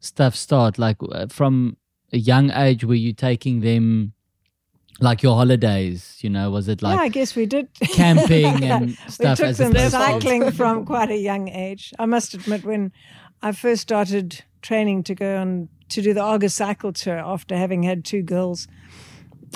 [0.00, 0.78] stuff start?
[0.78, 1.76] Like uh, from
[2.12, 4.12] a young age, were you taking them
[5.00, 6.18] like your holidays?
[6.20, 9.90] You know, was it like yeah i guess we did camping and we took them
[9.90, 11.92] cycling from quite a young age.
[11.98, 12.92] I must admit, when
[13.42, 17.82] I first started training to go on to do the Argus cycle tour after having
[17.82, 18.66] had two girls,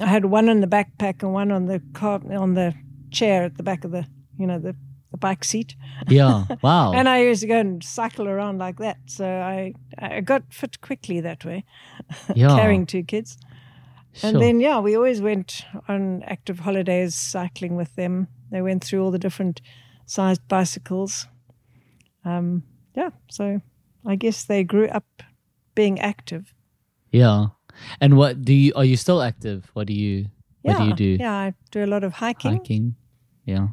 [0.01, 2.75] I had one in the backpack and one on the car on the
[3.11, 4.07] chair at the back of the
[4.39, 4.75] you know the,
[5.11, 5.75] the bike seat.
[6.09, 6.45] Yeah.
[6.63, 6.93] Wow.
[6.93, 8.99] And I used to go and cycle around like that.
[9.07, 11.65] So I I got fit quickly that way,
[12.35, 12.49] yeah.
[12.49, 13.39] carrying two kids.
[14.23, 14.41] And Sure.
[14.41, 18.29] then, yeah, we always went on active holidays cycling with them.
[18.51, 19.61] They went through all the different
[20.07, 21.27] sized bicycles.
[22.25, 22.63] Um,
[22.95, 23.61] yeah, so
[24.07, 25.23] I guess they grew up
[25.75, 26.55] being active.
[27.13, 27.49] Yeah.
[28.01, 28.73] And what do you?
[28.77, 29.71] Are you still active?
[29.75, 30.27] What do you?
[30.63, 31.23] Yeah, What do you do?
[31.23, 32.97] Yeah, I do a lot of hiking, Hiking.
[33.45, 33.69] Yeah.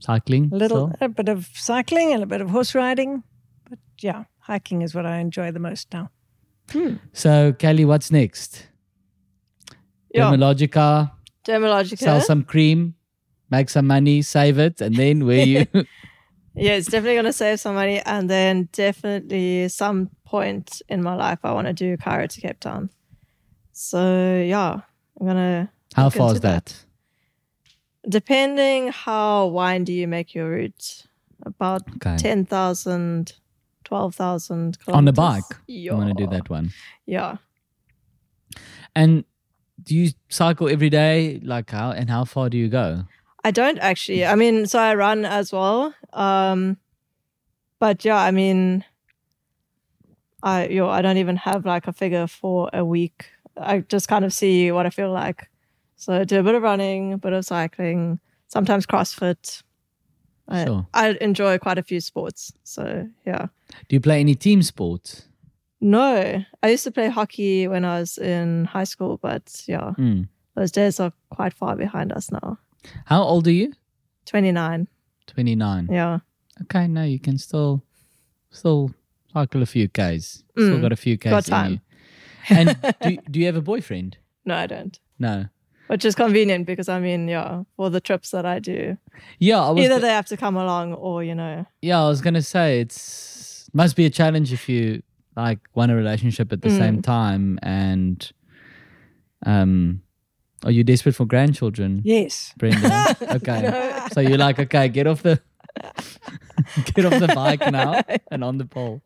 [0.00, 0.50] Cycling.
[0.52, 1.06] a little, still?
[1.06, 3.24] a bit of cycling, and a bit of horse riding.
[3.68, 6.10] But yeah, hiking is what I enjoy the most now.
[6.70, 6.96] Hmm.
[7.12, 8.68] So, Cally, what's next?
[10.14, 10.30] Yeah.
[10.30, 11.10] Dermalogica.
[11.44, 11.98] Dermalogica.
[11.98, 12.94] Sell some cream.
[13.50, 14.22] Make some money.
[14.22, 15.66] Save it, and then where you?
[16.58, 18.00] Yeah, it's definitely going to save some money.
[18.04, 22.58] And then definitely some point in my life, I want to do Cairo to Cape
[22.58, 22.90] Town.
[23.80, 24.80] So yeah,
[25.20, 26.74] I'm to, How far is that?
[28.08, 31.06] depending how windy you make your route,
[31.46, 32.16] about Okay.
[32.16, 33.34] 10,000,
[33.84, 34.56] 12,000
[34.88, 35.14] On the kilometers.
[35.14, 35.58] bike.
[35.68, 35.92] Yeah.
[35.92, 36.70] I want to do that one.
[37.06, 37.36] Yeah.
[38.96, 39.24] And
[39.80, 41.38] do you cycle every day?
[41.44, 43.04] Like how and how far do you go?
[43.44, 44.26] I don't actually.
[44.26, 45.94] I mean, so I run as well.
[46.12, 46.78] Um,
[47.78, 48.84] but yeah, I mean,
[50.42, 53.30] I you know, I don't even have like a figure for a week.
[53.60, 55.48] I just kind of see what I feel like.
[55.96, 59.62] So I do a bit of running, a bit of cycling, sometimes CrossFit.
[60.48, 60.86] I, Sure.
[60.94, 62.52] I enjoy quite a few sports.
[62.64, 63.46] So yeah.
[63.88, 65.24] Do you play any team sports?
[65.80, 70.22] No, I used to play hockey when I was in high school, but yeah, Hmm.
[70.54, 72.58] those days are quite far behind us now.
[73.04, 73.72] How old are you?
[74.26, 74.88] 29.
[75.26, 75.88] Twenty nine.
[75.90, 76.20] Yeah.
[76.62, 77.82] Okay, no, you can still
[78.50, 78.90] still
[79.32, 80.42] cycle a few k's.
[80.52, 81.80] Still Mm, got a few k's got in time.
[82.50, 84.18] And do do you have a boyfriend?
[84.44, 84.98] No, I don't.
[85.18, 85.46] No.
[85.88, 88.96] which is convenient because I mean, yeah, for the trips that I do,
[89.38, 89.84] Yeah, I was.
[89.84, 93.68] either they have to come along or you know, yeah, I was gonna say it's
[93.72, 95.02] must be a challenge if you
[95.36, 96.78] like want a relationship at the Mm.
[96.78, 98.32] same time and
[99.46, 100.02] um
[100.64, 102.52] are you desperate for grandchildren, Yes.
[102.58, 103.16] Brenda?
[103.36, 104.08] okay.
[104.12, 105.40] So you're like, okay, get off the
[106.94, 109.00] get off the bike now and on the pole.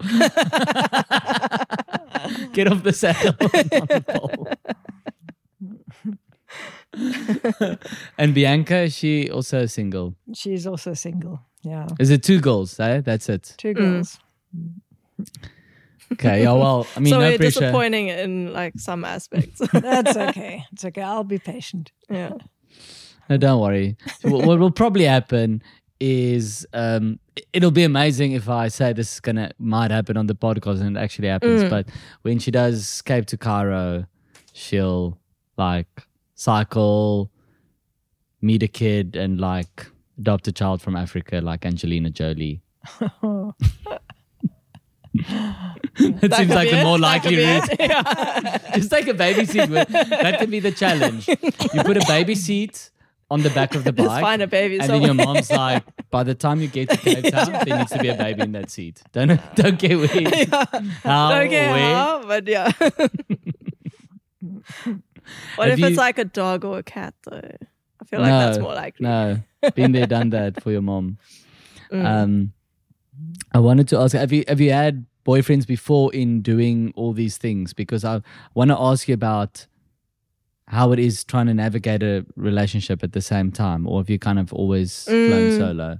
[2.53, 4.49] get off the saddle and on the pole.
[8.19, 10.15] and Bianca, is she also single?
[10.35, 11.41] She's also single.
[11.63, 11.87] Yeah.
[11.99, 12.79] Is it two goals?
[12.81, 13.01] Eh?
[13.01, 13.55] That's it.
[13.57, 14.19] Two girls.
[16.13, 16.43] Okay.
[16.43, 16.53] Yeah.
[16.53, 17.61] Well, I mean, so no we're pressure.
[17.61, 19.61] disappointing in like some aspects.
[19.73, 20.65] That's okay.
[20.73, 21.03] It's okay.
[21.03, 21.93] I'll be patient.
[22.11, 22.33] yeah.
[23.31, 23.97] No, don't worry.
[24.23, 25.63] What, what will probably happen
[26.01, 27.21] is um,
[27.53, 30.97] it'll be amazing if I say this is gonna might happen on the podcast and
[30.97, 31.65] it actually happens.
[31.65, 31.71] Mm.
[31.71, 31.89] But
[32.23, 34.07] when she does escape to Cairo,
[34.53, 35.19] she'll
[35.57, 35.87] like
[36.35, 37.31] cycle,
[38.41, 39.87] meet a kid, and like
[40.19, 42.63] adopt a child from Africa, like Angelina Jolie.
[45.15, 46.85] it That seems like the it.
[46.85, 47.69] more likely route.
[47.81, 48.59] Yeah.
[48.75, 49.69] Just take a baby seat.
[49.69, 51.29] With, that could be the challenge.
[51.29, 52.91] You put a baby seat
[53.31, 54.21] on the back of the Just bike.
[54.23, 57.33] find a baby and then your mom's like, by the time you get to Cape
[57.33, 59.03] Town, there needs to be a baby in that seat.
[59.13, 60.13] Don't don't get weird.
[60.13, 60.67] yeah.
[61.03, 61.95] How, Don't get where?
[61.95, 62.71] how, but yeah.
[65.57, 67.41] what Have if it's like a dog or a cat though?
[68.01, 69.05] I feel like that's more likely.
[69.05, 69.41] No,
[69.75, 71.17] been there, done that for your mom.
[71.91, 72.05] Mm.
[72.05, 72.53] Um,
[73.53, 77.39] I wanted to ask: Have you have you had boyfriends before in doing all these
[77.39, 77.73] things?
[77.73, 78.21] Because I
[78.55, 79.67] want to ask you about
[80.69, 84.19] how it is trying to navigate a relationship at the same time, or have you
[84.19, 85.57] kind of always flown Mm.
[85.59, 85.99] solo?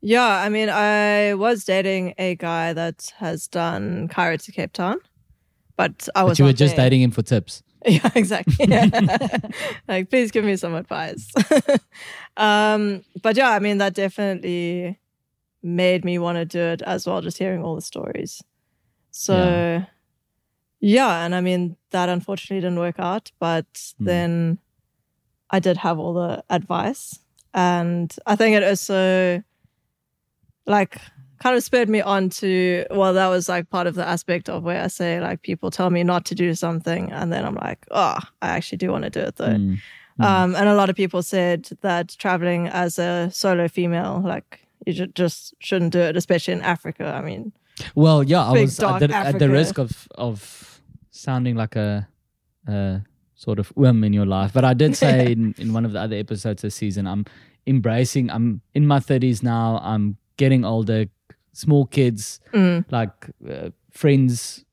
[0.00, 4.98] Yeah, I mean, I was dating a guy that has done Cairo to Cape Town,
[5.76, 6.84] but I But was you were just there.
[6.86, 7.62] dating him for tips.
[7.86, 8.66] Yeah, exactly.
[9.88, 11.30] like, please give me some advice.
[12.38, 14.98] um, but yeah, I mean, that definitely
[15.62, 18.42] made me want to do it as well, just hearing all the stories.
[19.10, 19.84] So, Yeah.
[20.86, 23.66] Yeah, and I mean, that unfortunately didn't work out, but
[23.98, 24.04] Hmm.
[24.04, 24.58] then
[25.50, 27.20] I did have all the advice.
[27.52, 29.42] And I think it also,
[30.66, 30.98] like,
[31.38, 34.62] kind of spurred me on to well that was like part of the aspect of
[34.62, 37.84] where i say like people tell me not to do something and then i'm like
[37.90, 39.76] oh i actually do want to do it though Mm.
[40.18, 40.24] Mm.
[40.24, 44.94] um and a lot of people said that traveling as a solo female like you
[44.94, 47.52] ju- just shouldn't do it especially in africa i mean
[47.94, 50.73] Well, yeah, I was at the, at the risk of of
[51.14, 52.08] sounding like a,
[52.66, 53.00] a
[53.34, 56.00] sort of worm in your life, but I did say in, in one of the
[56.00, 57.24] other episodes this season, I'm
[57.66, 58.30] embracing.
[58.30, 59.80] I'm in my thirties now.
[59.82, 61.06] I'm getting older.
[61.52, 64.64] Small kids, mm, like uh, friends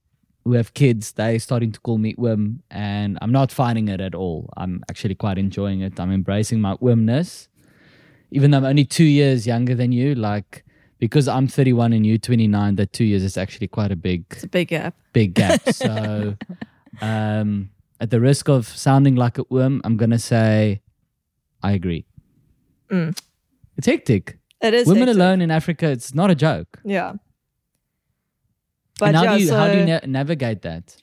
[0.44, 4.16] who have kids, they're starting to call me worm, and I'm not finding it at
[4.16, 4.50] all.
[4.58, 6.00] I'm actually quite enjoying it.
[6.00, 7.50] I'm embracing my wormness,
[8.32, 10.16] even though I'm only two years younger than you.
[10.16, 10.66] Like
[11.02, 14.44] because I'm 31 and you're 29, that two years is actually quite a big, it's
[14.46, 15.68] a big gap big gap.
[15.74, 16.38] so,
[17.02, 20.82] um, at the risk of sounding like a worm, I'm gonna say,
[21.62, 22.06] I agree.
[22.90, 23.18] Mm.
[23.78, 24.38] It's hectic.
[24.62, 25.16] it is Women hectic.
[25.18, 26.80] alone in Africa, it's not a joke.
[26.86, 27.14] yeah
[29.00, 30.96] but and how yeah, do you so, how do you na- navigate that?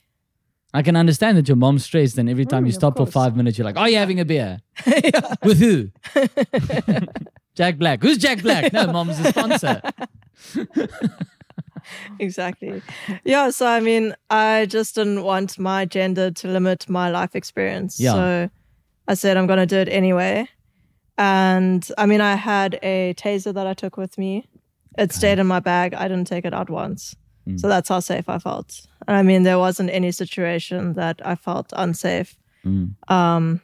[0.73, 3.35] I can understand that your mom's stressed, and every time Mm, you stop for five
[3.37, 4.61] minutes, you're like, "Are you having a beer
[5.43, 5.91] with who?"
[7.59, 8.01] Jack Black.
[8.01, 8.73] Who's Jack Black?
[8.73, 9.83] No, mom's a sponsor.
[12.21, 12.81] exactly.
[13.25, 17.99] Yeah, so I mean, I just didn't want my gender to limit my life experience.
[17.99, 18.13] Yeah.
[18.13, 18.51] So
[19.09, 20.49] I said I'm going to do it anyway.
[21.19, 24.49] And I mean, I had a taser that I took with me.
[24.97, 25.95] It stayed in my bag.
[25.95, 27.17] I didn't take it out once.
[27.45, 27.59] Mm.
[27.59, 28.87] So that's how safe I felt.
[29.09, 32.39] And I mean, there wasn't any situation that I felt unsafe.
[32.65, 32.95] Mm.
[33.11, 33.61] Um,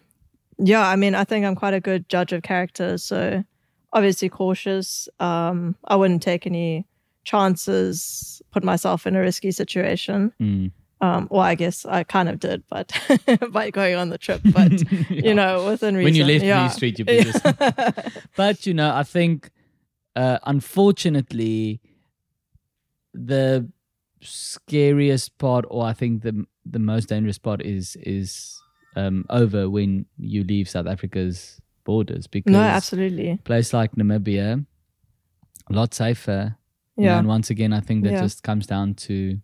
[0.59, 2.99] yeah, I mean, I think I'm quite a good judge of character.
[2.99, 3.45] So
[3.95, 5.09] obviously cautious.
[5.21, 6.87] Um, I wouldn't take any
[7.25, 10.33] chances, put myself in a risky situation.
[10.41, 10.73] Mm.
[11.01, 12.93] Um, well, I guess I kind of did, but
[13.51, 16.05] by going on the trip, but you know, within reason.
[16.05, 16.67] when you left yeah.
[16.67, 18.15] Bree Street, you us.
[18.37, 19.51] But you know, I think
[20.17, 21.81] uh, unfortunately,
[23.13, 23.69] the
[24.23, 28.63] scariest part, or I think the the most dangerous part, is is
[28.97, 33.31] um, over when you leave South Africa's borders because no, absolutely.
[33.31, 34.65] a place like Namibia,
[35.71, 36.57] a lot safer.
[36.97, 37.19] you know, Yeah.
[37.19, 38.23] and once again, I think that Yeah.
[38.23, 39.41] just comes down to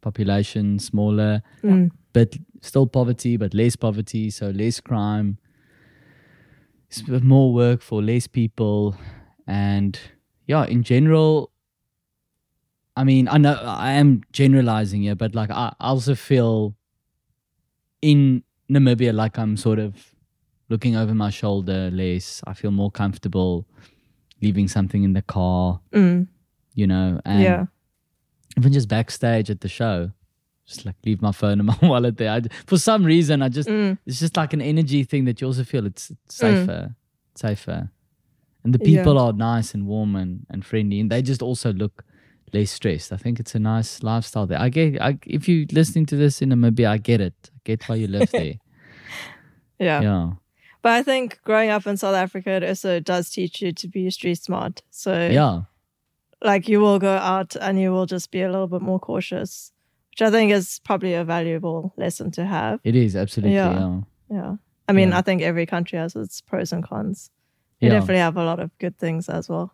[0.00, 1.90] population smaller, Mm.
[2.12, 5.38] but still poverty, but less poverty, so less crime,
[7.22, 8.96] more work for less people,
[9.46, 9.98] and
[10.46, 11.50] yeah, in general.
[12.96, 16.74] I mean, I know I am generalizing here, but like I I also feel
[18.02, 20.14] in Namibia like I'm sort of
[20.68, 22.42] looking over my shoulder less.
[22.46, 23.66] I feel more comfortable
[24.42, 26.28] leaving something in the car, Mm.
[26.74, 27.66] you know, and Yeah.
[28.56, 30.12] even just backstage at the show,
[30.66, 32.30] just like leave my phone and my wallet there.
[32.32, 33.98] I, for some reason, I just Mm.
[34.06, 36.38] it's just like an energy thing that you also feel it's, it's Mm.
[36.66, 36.94] safer,
[37.34, 37.90] safer,
[38.64, 38.98] and the Yeah.
[38.98, 42.04] people are nice and warm and, and friendly, and they just also look
[42.52, 43.12] less stressed.
[43.12, 44.60] I think it's a nice lifestyle there.
[44.60, 47.34] I get, I, if you're listening to this in Namibia, I get it.
[47.54, 48.54] I get why you live there.
[49.78, 50.00] Yeah.
[50.02, 50.30] yeah.
[50.82, 54.08] But I think growing up in South Africa, it also does teach you to be
[54.10, 54.82] street smart.
[54.90, 55.62] So Yeah.
[56.42, 59.72] like you will go out and you will just be a little bit more cautious,
[60.10, 62.78] which I think is probably a valuable lesson to have.
[62.84, 63.54] It is absolutely.
[63.56, 63.72] Yeah.
[63.78, 64.00] Yeah.
[64.30, 64.56] Yeah.
[64.88, 65.18] I mean, Yeah.
[65.18, 67.30] I think every country has its pros and cons.
[67.80, 67.94] You Yeah.
[67.94, 69.72] definitely have a lot of good things as well.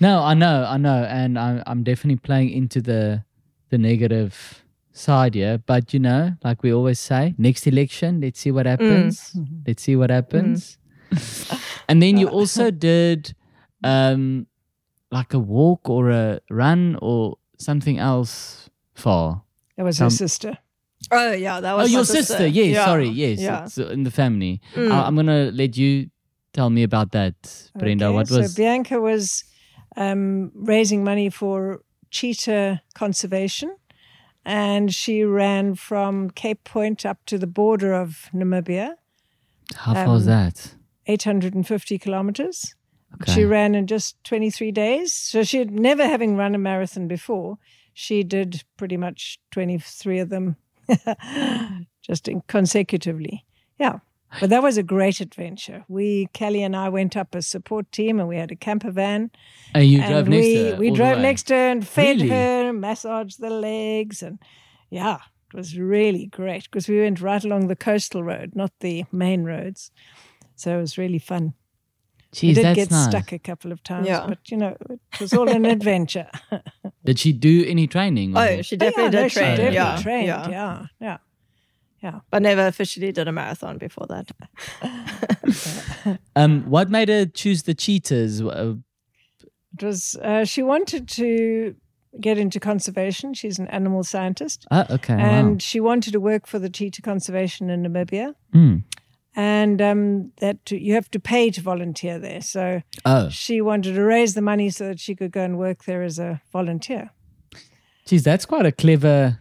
[0.00, 3.24] No, I know, I know, and I'm I'm definitely playing into the
[3.70, 4.63] the negative
[4.94, 5.58] side here.
[5.58, 9.36] But you know, like we always say, next election, let's see what happens.
[9.66, 10.78] Let's see what happens.
[11.88, 13.34] and then you also did
[13.82, 14.46] um
[15.10, 19.42] like a walk or a run or something else for.
[19.76, 20.56] That was her sister.
[21.10, 21.60] Oh, yeah.
[21.60, 22.46] That Oh, was my your sister.
[22.46, 22.84] Yes, Yeah.
[22.86, 23.08] sorry.
[23.08, 23.64] Yes, Yeah.
[23.64, 24.60] it's in the family.
[24.74, 24.90] Mm.
[24.90, 26.08] I, I'm gonna let you
[26.52, 27.34] tell me about that,
[27.78, 28.06] Brenda.
[28.06, 28.54] Okay, what was?
[28.54, 29.44] so Bianca was
[29.96, 33.76] um, raising money for cheetah conservation,
[34.44, 38.94] and she ran from Cape Point up to the border of Namibia,
[39.74, 40.74] how far was um, that?
[41.06, 42.74] 850 kilometers.
[43.14, 43.32] Okay.
[43.32, 45.12] She ran in just 23 days.
[45.12, 47.58] So she had never having run a marathon before.
[47.92, 50.56] She did pretty much 23 of them
[52.02, 53.44] just in consecutively.
[53.78, 53.98] Yeah.
[54.40, 55.84] But that was a great adventure.
[55.88, 59.30] We, Cally and I went up as support team and we had a camper van.
[59.74, 61.22] and you and drove next we, to her we all the drove way?
[61.22, 62.28] next to her and fed Really?
[62.30, 64.22] her, massaged the legs.
[64.22, 64.38] And
[64.90, 65.18] yeah,
[65.52, 69.44] it was really great because we went right along the coastal road, not the main
[69.44, 69.90] roads.
[70.56, 71.54] So it was really fun.
[72.32, 73.08] Jeez, we did that's get nice.
[73.10, 74.26] stuck a couple of times, Yeah.
[74.26, 76.28] but you know, it was all an adventure.
[77.04, 78.36] Did she do any training?
[78.36, 79.50] Oh, she oh, definitely yeah, no, did she train.
[79.50, 80.02] definitely yeah.
[80.02, 80.26] trained.
[80.26, 80.48] yeah.
[80.48, 81.18] Yeah, yeah.
[82.30, 84.30] But never officially did a marathon before that.
[86.36, 88.40] Um, what made her choose the cheetahs?
[88.42, 88.74] Uh,
[89.78, 90.16] It was.
[90.20, 91.74] Uh, she wanted to
[92.20, 93.34] get into conservation.
[93.34, 95.14] She's an animal scientist, ah, okay.
[95.14, 98.26] and she wanted to work for the cheetah conservation in Namibia.
[98.26, 98.60] wow.
[98.60, 98.82] Mm.
[99.36, 102.40] And um, that you have to pay to volunteer there.
[102.40, 105.84] So Oh, she wanted to raise the money so that she could go and work
[105.84, 107.10] there as a volunteer.
[108.06, 109.40] geez, that's quite a clever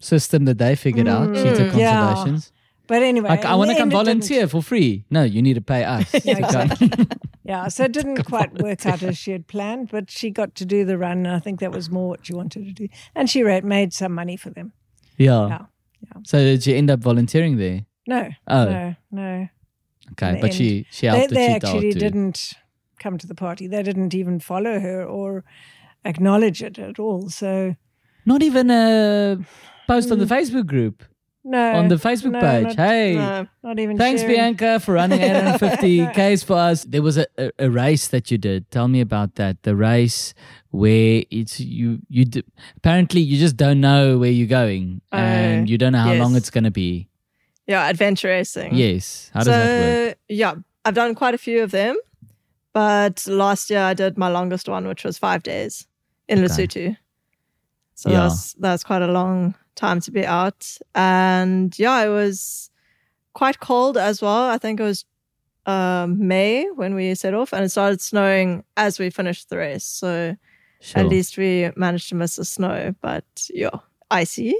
[0.00, 1.34] system that they figured out.
[1.34, 2.00] Cheetah Mm, yeah.
[2.12, 2.52] conservations.
[2.86, 5.04] But anyway, Like, I want to come end volunteer for free.
[5.10, 6.12] No, you need to pay us.
[6.24, 6.90] Yeah, exactly.
[7.44, 10.66] Yeah, so it didn't quite work out as she had planned, but she got to
[10.66, 12.88] do the run, and I think that was more what she wanted to do.
[13.14, 14.72] And she made some money for them.
[15.16, 15.48] yeah.
[16.02, 16.20] Yeah.
[16.24, 17.86] So did you end up volunteering there?
[18.06, 18.64] No, Oh.
[18.66, 19.48] no, no.
[20.12, 22.52] Okay, but she she helped They, the they actually didn't
[23.00, 23.66] come to the party.
[23.66, 25.42] They didn't even follow her or
[26.04, 27.30] acknowledge it at all.
[27.30, 27.74] So
[28.26, 29.38] Not even a
[29.88, 30.38] post on the mm.
[30.38, 31.02] Facebook group
[31.44, 32.64] no, on the Facebook no, page.
[32.64, 33.46] Not, hey, No.
[33.62, 33.96] not even.
[33.96, 34.36] Thanks, sharing.
[34.36, 36.84] Bianca, for running 850 Ks for us.
[36.84, 38.70] There was a, a, a race that you did.
[38.70, 39.62] Tell me about that.
[39.62, 40.34] The race
[40.70, 42.44] where it's you you d-
[42.76, 46.20] apparently you just don't know where you're going Oh, and you don't know how yes.
[46.20, 47.08] long it's going to be.
[47.66, 48.74] Yeah, adventure racing.
[48.74, 49.30] Yes.
[49.32, 50.18] How does so, that work?
[50.28, 51.96] yeah, I've done quite a few of them.
[52.74, 55.86] But last year I did my longest one, which was five days
[56.28, 56.46] in Okay.
[56.48, 56.96] Lesotho.
[57.94, 58.20] So Yeah.
[58.28, 60.66] that's that's quite a long time to be out.
[60.94, 62.70] And yeah, it was
[63.32, 64.50] quite cold as well.
[64.50, 65.04] I think it was
[65.66, 69.84] um, May when we set off, and it started snowing as we finished the race.
[69.84, 70.36] So
[70.80, 71.02] Sure.
[71.02, 73.70] at least we managed to miss the snow, but yeah,
[74.12, 74.54] icy.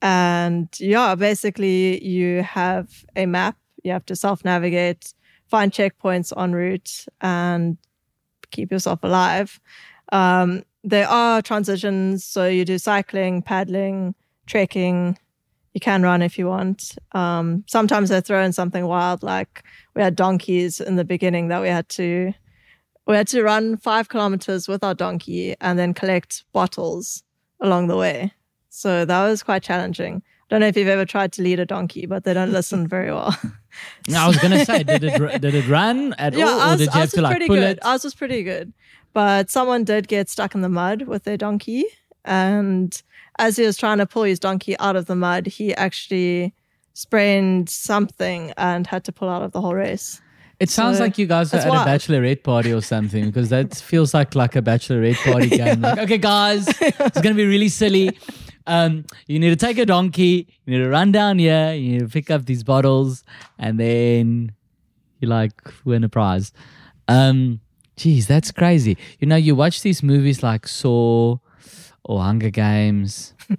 [0.00, 3.56] And yeah, basically you have a map.
[3.84, 5.14] You have to self navigate,
[5.46, 7.78] find checkpoints en route, and
[8.50, 9.60] keep yourself alive.
[10.10, 14.14] Um, there are transitions, so you do cycling, paddling,
[14.46, 15.18] trekking.
[15.74, 16.96] You can run if you want.
[17.12, 19.62] Um, sometimes they throw in something wild, like
[19.94, 22.34] we had donkeys in the beginning that we had to
[23.06, 27.22] we had to run five kilometers with our donkey and then collect bottles
[27.60, 28.32] along the way.
[28.68, 30.22] So that was quite challenging.
[30.24, 32.86] I don't know if you've ever tried to lead a donkey, but they don't listen
[32.96, 33.36] very well.
[34.14, 36.86] I was going to say, did it did it run at all, or ours, did
[36.86, 37.78] you have to was like pretty pull good.
[37.78, 37.84] it?
[37.84, 38.72] Ours was pretty good.
[39.14, 41.84] But someone did get stuck in the mud with their donkey.
[42.24, 43.02] And
[43.38, 46.54] as he was trying to pull his donkey out of the mud, he actually
[46.94, 50.20] sprained something and had to pull out of the whole race.
[50.60, 51.88] It sounds So, like you guys are at wild.
[51.88, 55.80] a bachelorette party or something because that feels like like a bachelorette party game.
[55.80, 58.16] Like, okay, guys, it's gonna be really silly.
[58.68, 60.46] Um, you need to take a donkey.
[60.64, 61.72] You need to run down here.
[61.72, 63.24] You need to pick up these bottles,
[63.58, 64.52] and then
[65.18, 65.52] you like
[65.84, 66.52] win a prize.
[67.08, 67.58] Um,
[67.96, 68.96] geez, that's crazy.
[69.18, 71.38] You know, you watch these movies like Saw
[72.04, 73.34] or Hunger Games.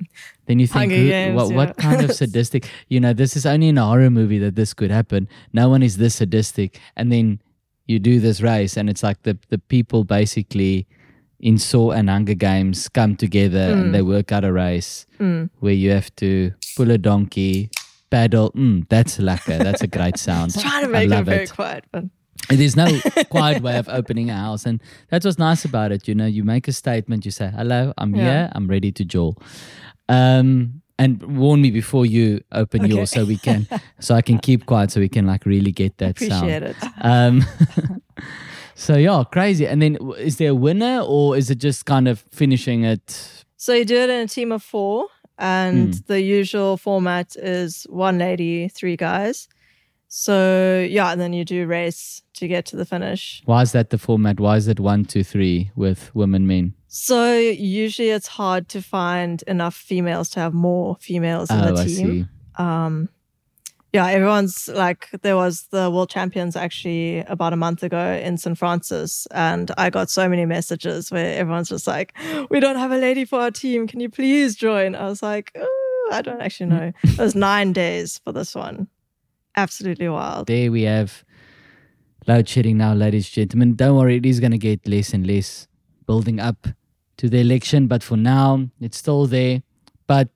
[0.45, 1.55] Then you think, who- Games, what, yeah.
[1.55, 2.69] what kind of sadistic?
[2.89, 5.29] You know, this is only in a horror movie that this could happen.
[5.53, 7.39] No one is this sadistic, and then
[7.87, 10.85] you do this race, and it's like the the people basically
[11.39, 13.81] in Saw and Hunger Games come together Mm.
[13.81, 15.05] and they work out a race
[15.59, 17.69] where you have to pull a donkey,
[18.09, 18.51] paddle.
[18.51, 19.57] Mm, that's lekker.
[19.63, 20.53] That's a great sound.
[20.59, 21.51] Trying to make it very it.
[21.53, 22.03] quiet, but
[22.49, 24.65] There's no quiet way of opening a house.
[24.65, 26.07] And that's what's nice about it.
[26.07, 28.23] You know, you make a statement, you say, hello, I'm Yeah.
[28.23, 29.33] here, I'm ready to jaw.
[30.09, 32.89] Um, and warn me before you open Okay.
[32.93, 33.67] yours so we can,
[33.99, 36.51] so I can keep quiet so we can like really get that sound.
[36.51, 36.75] appreciate it.
[37.01, 37.43] Um,
[38.75, 39.65] so yeah, crazy.
[39.67, 43.43] And then is there a winner or is it just kind of finishing it?
[43.57, 45.07] So you do it in a team of four,
[45.37, 45.99] and Hmm.
[46.07, 49.47] the usual format is one lady, three guys.
[50.15, 53.41] So yeah, and then you do race to get to the finish.
[53.45, 54.39] Why is that the format?
[54.39, 56.75] Why is it one, two, three with women, men?
[56.87, 61.81] So usually it's hard to find enough females to have more females in Oh, the
[61.81, 62.29] I team.
[62.59, 63.09] um
[63.91, 68.55] yeah everyone's like there was the world champions actually about a month ago in st
[68.57, 72.13] francis and i got so many messages where everyone's just like
[72.51, 75.51] we don't have a lady for our team can you please join i was like
[75.55, 78.87] oh, i don't actually know it was nine days for this one
[79.55, 81.23] absolutely wild There we have
[82.27, 83.75] load shedding now, ladies and gentlemen.
[83.75, 85.67] Don't worry, it is going to get less and less
[86.05, 86.67] building up
[87.17, 87.87] to the election.
[87.87, 89.63] But for now, it's still there.
[90.07, 90.29] But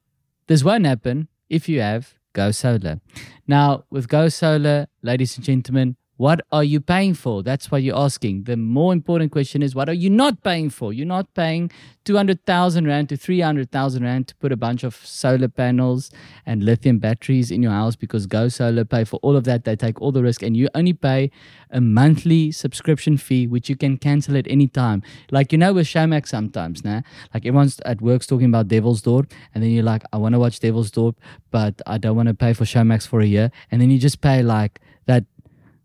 [0.48, 3.02] this won't happen if you have GoSolr.
[3.48, 7.44] Now, with GoSolr, ladies and gentlemen, what are you paying for?
[7.44, 8.44] That's what you're asking.
[8.44, 10.92] The more important question is, what are you not paying for?
[10.92, 11.72] You're not paying
[12.06, 16.10] 200,000 Rand to 300,000 Rand to put a bunch of solar panels
[16.46, 19.64] and lithium batteries in your house because GoSolr pay for all of that.
[19.64, 21.30] They take all the risk and you only pay
[21.70, 25.04] a monthly subscription fee, which you can cancel at any time.
[25.30, 27.02] Like, you know, with Showmax sometimes, nah?
[27.34, 30.40] like everyone's at work's talking about Devil's Door, and then you're like, I want to
[30.40, 31.16] watch Devil's Door,
[31.52, 33.52] but I don't want to pay for Showmax for a year.
[33.70, 35.26] And then you just pay like that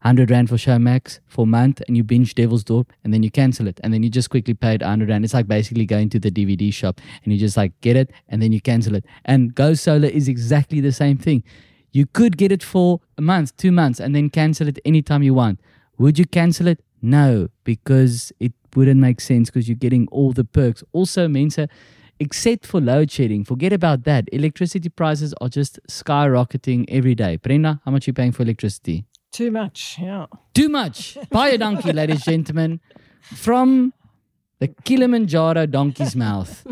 [0.03, 3.31] 100 Rand for Showmax for a month and you binge Devil's Door and then you
[3.31, 5.25] cancel it and then you just quickly pay it 100 Rand.
[5.25, 8.43] It's like basically going to the DVD shop and you just like get it and
[8.43, 9.05] then you cancel it.
[9.25, 11.45] And GoSolr is exactly the same thing.
[11.93, 15.35] You could get it for a month, two months, and then cancel it anytime you
[15.35, 15.61] want.
[15.99, 16.83] Would you cancel it?
[17.01, 20.83] No, because it wouldn't make sense because you're getting all the perks.
[20.93, 21.69] Also, Mensa,
[22.19, 24.29] except for load shedding, forget about that.
[24.33, 27.37] Electricity prices are just skyrocketing every day.
[27.37, 29.05] Brenda, how much are you paying for electricity?
[29.33, 30.27] Too much, yeah.
[30.53, 31.17] Too much.
[31.31, 32.81] Buy a donkey, ladies and gentlemen,
[33.23, 33.95] from
[34.59, 36.65] the Kilimanjaro donkey's mouth.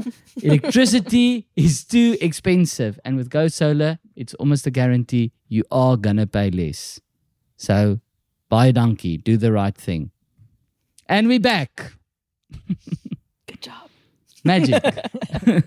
[0.42, 3.00] Electricity is too expensive.
[3.04, 7.00] And with GoSolr, it's almost a guarantee you are going to pay less.
[7.56, 8.00] So
[8.48, 10.10] buy a donkey, do the right thing.
[11.08, 11.94] And we're back.
[13.46, 13.90] good job
[14.44, 14.82] Magic.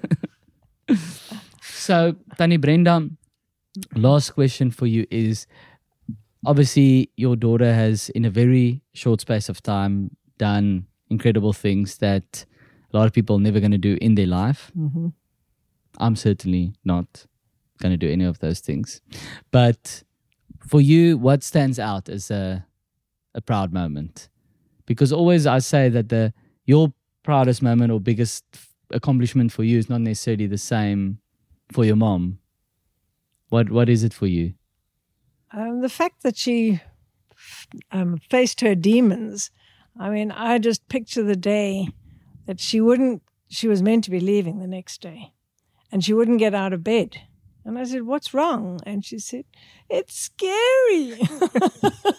[1.61, 3.09] so, Tannie Brenda,
[3.95, 5.47] last question for you is
[6.45, 12.45] obviously your daughter has, in a very short space of time, done incredible things that
[12.93, 14.71] a lot of people are never going to do in their life.
[14.73, 15.09] hmm
[15.99, 17.27] I'm certainly not
[17.79, 18.99] going to do any of those things.
[19.51, 20.03] But
[20.67, 22.65] for you, what stands out as a,
[23.35, 24.27] a proud moment?
[24.87, 26.33] Because always I say that the
[26.65, 28.43] your proudest moment or biggest
[28.89, 31.19] accomplishment for you is not necessarily the same
[31.71, 32.39] for your mom.
[33.49, 34.53] What what is it for you?
[35.53, 36.81] Um, the fact that she
[37.91, 39.51] um, faced her demons,
[39.99, 41.89] I mean, I just picture the day
[42.47, 45.33] that she wouldn't, she was meant to be leaving the next day
[45.91, 47.17] and she wouldn't get out of bed.
[47.63, 48.79] And I said, What's wrong?
[48.85, 49.45] And she said,
[49.89, 51.21] It's scary.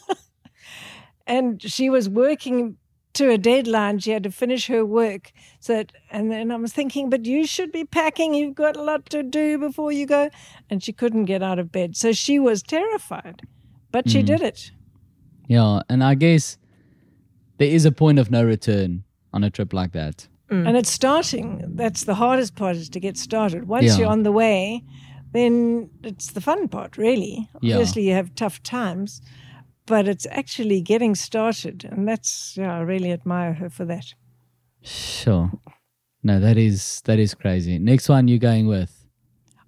[1.27, 2.79] and she was working
[3.15, 3.99] to a deadline.
[3.99, 5.33] She had to finish her work.
[5.61, 8.35] So, that, and then I was thinking, but you should be packing.
[8.35, 10.31] You've got a lot to do before you go.
[10.71, 11.97] And she couldn't get out of bed.
[11.97, 13.43] So she was terrified,
[13.93, 14.27] but she Mm.
[14.27, 14.71] did it.
[15.49, 16.59] Yeah, and I guess
[17.59, 20.29] there is a point of no return on a trip like that.
[20.51, 21.65] And it's starting.
[21.75, 23.67] That's the hardest part is to get started.
[23.67, 23.97] Once Yeah.
[23.99, 24.85] you're on the way,
[25.33, 27.49] then it's the fun part, really.
[27.61, 27.75] Yeah.
[27.75, 29.21] Obviously, you have tough times,
[29.87, 31.85] but it's actually getting started.
[31.91, 34.15] And that's, yeah, I really admire her for that.
[34.83, 35.51] Sure.
[36.23, 37.79] No, that is that is crazy.
[37.79, 39.07] Next one you're going with?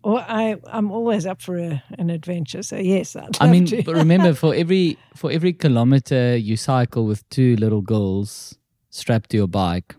[0.02, 2.62] Or I, I'm always up for a, an adventure.
[2.62, 3.82] So, yes, I'd I mean, to.
[3.82, 8.56] but remember, for every for every kilometer you cycle with two little girls
[8.90, 9.96] strapped to your bike,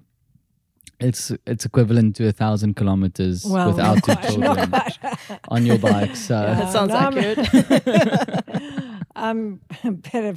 [1.00, 4.74] it's it's equivalent to a thousand kilometers well, without two children
[5.50, 6.16] on your bike.
[6.16, 6.54] So Yeah.
[6.56, 8.84] that sounds no, accurate
[9.18, 10.36] I'm better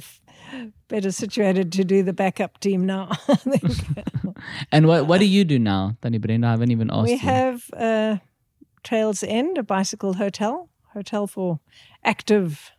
[0.87, 3.11] better situated to do the backup team now.
[4.71, 6.47] And what what do you do now, Tannie Brenda?
[6.47, 7.19] I haven't even asked we you.
[7.19, 8.17] have uh,
[8.83, 11.59] Trails End, a bicycle hotel, hotel for
[12.03, 12.71] active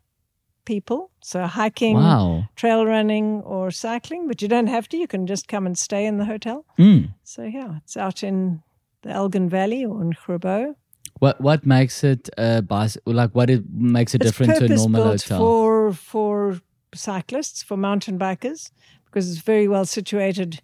[0.64, 1.10] people.
[1.22, 2.48] So hiking, wow.
[2.56, 4.26] trail running, or cycling.
[4.26, 4.96] But you don't have to.
[4.96, 6.66] You can just come and stay in the hotel.
[6.78, 7.14] Mm.
[7.22, 8.62] So yeah, it's out in
[9.02, 10.74] the Elgin Valley or in Grabouw.
[11.22, 12.98] What what makes it a bus?
[13.06, 15.38] Like what it makes it It's different to a normal hotel?
[15.38, 16.60] for for
[16.92, 18.72] cyclists, for mountain bikers,
[19.04, 20.60] because it's very well situated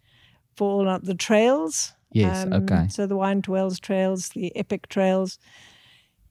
[0.56, 1.92] for all the trails.
[2.10, 2.88] Yes, um, okay.
[2.88, 5.38] So the Wines2Whales trails, the epic trails.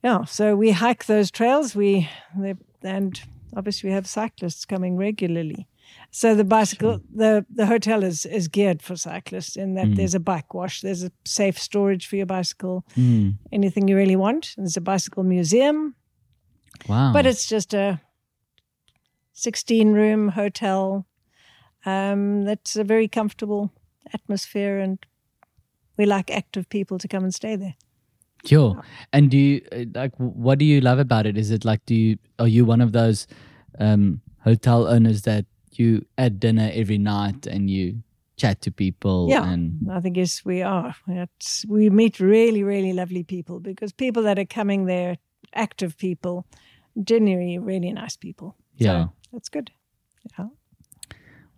[0.03, 1.73] Yeah, so we hike those trails.
[1.73, 2.09] We
[2.83, 3.21] and
[3.55, 5.67] obviously we have cyclists coming regularly.
[6.11, 10.19] So the bicycle, the the hotel is is geared for cyclists in that there's a
[10.19, 14.53] bike wash, there's a safe storage for your bicycle, Mm, anything you really want.
[14.57, 15.95] There's a bicycle museum,
[16.87, 17.13] wow.
[17.13, 18.01] but it's just a
[19.33, 21.05] 16 room hotel
[21.85, 23.71] um, that's a very comfortable
[24.13, 25.05] atmosphere and
[25.97, 27.75] we like active people to come and stay there
[28.45, 28.81] Sure.
[29.11, 31.37] And do you uh, like what do you love about it?
[31.37, 33.27] Is it like do you are you one of those
[33.79, 35.45] um hotel owners that
[35.79, 38.01] you at dinner every night and you
[38.37, 39.51] chat to people Yeah.
[39.51, 44.23] and i think yes we are it's, we meet really really lovely people because people
[44.23, 45.17] that are coming there
[45.55, 46.45] active people
[47.03, 49.05] genuinely really nice people Yeah.
[49.05, 49.71] so that's good
[50.37, 50.47] yeah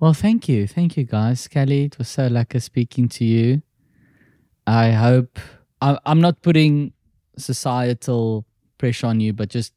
[0.02, 0.66] Well, thank you.
[0.68, 1.48] Thank you guys.
[1.50, 3.62] Cally, it was so lucky speaking to you.
[4.66, 5.38] I hope
[5.82, 6.94] I, I'm not putting
[7.38, 8.46] societal
[8.78, 9.74] pressure on you, but just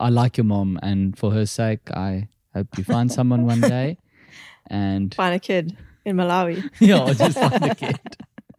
[0.00, 3.98] I like your mom and for her sake I hope you find someone one day.
[4.68, 6.68] And Find a kid in Malawi.
[6.80, 7.98] yeah, I'll just find a kid.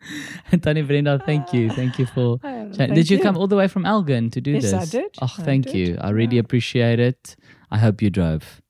[0.62, 1.70] Tannie Brenda, thank you.
[1.72, 1.76] Ah.
[1.76, 2.74] Thank you for oh, chatting.
[2.74, 3.24] thank Did you, you.
[3.24, 4.74] come all the way from Elgin to do Yes, this?
[4.74, 5.16] I did.
[5.22, 5.76] Oh, I thank did.
[5.76, 5.98] you.
[6.02, 7.36] I really appreciate it.
[7.72, 8.62] I hope you drove.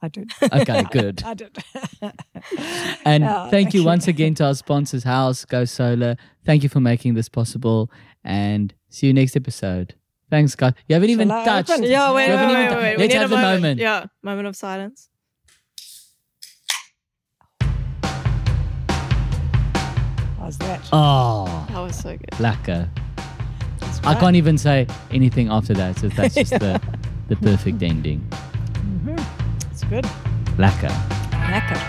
[0.00, 1.22] i did Okay, good.
[1.24, 1.58] i did
[3.04, 3.86] And Oh, thank you okay.
[3.86, 6.16] once again to our sponsors, House, GoSolr.
[6.46, 7.90] Thank you for making this possible.
[8.24, 9.94] And see you next episode.
[10.30, 10.74] Thanks, guys.
[10.86, 11.70] You haven't even Shall I touched.
[11.70, 11.84] open?
[11.84, 12.96] Yeah, wait, You wait, haven't wait, even wait, wait.
[12.96, 13.62] We Let's need have a the moment.
[13.62, 13.80] moment.
[13.80, 15.08] Yeah, moment of silence.
[20.38, 22.30] how's that Oh, That was so good.
[22.38, 22.88] lekker.
[23.80, 25.98] That's I can't even say anything after that.
[25.98, 26.80] So that's just the,
[27.28, 28.20] the perfect ending.
[28.30, 29.70] Mm-hmm.
[29.70, 30.04] it's good
[30.56, 30.92] Lekker.
[31.52, 31.80] lekker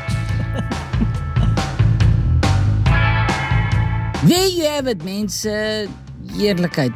[4.28, 5.46] There you have it, mense.
[5.46, 6.94] Heerlikheid.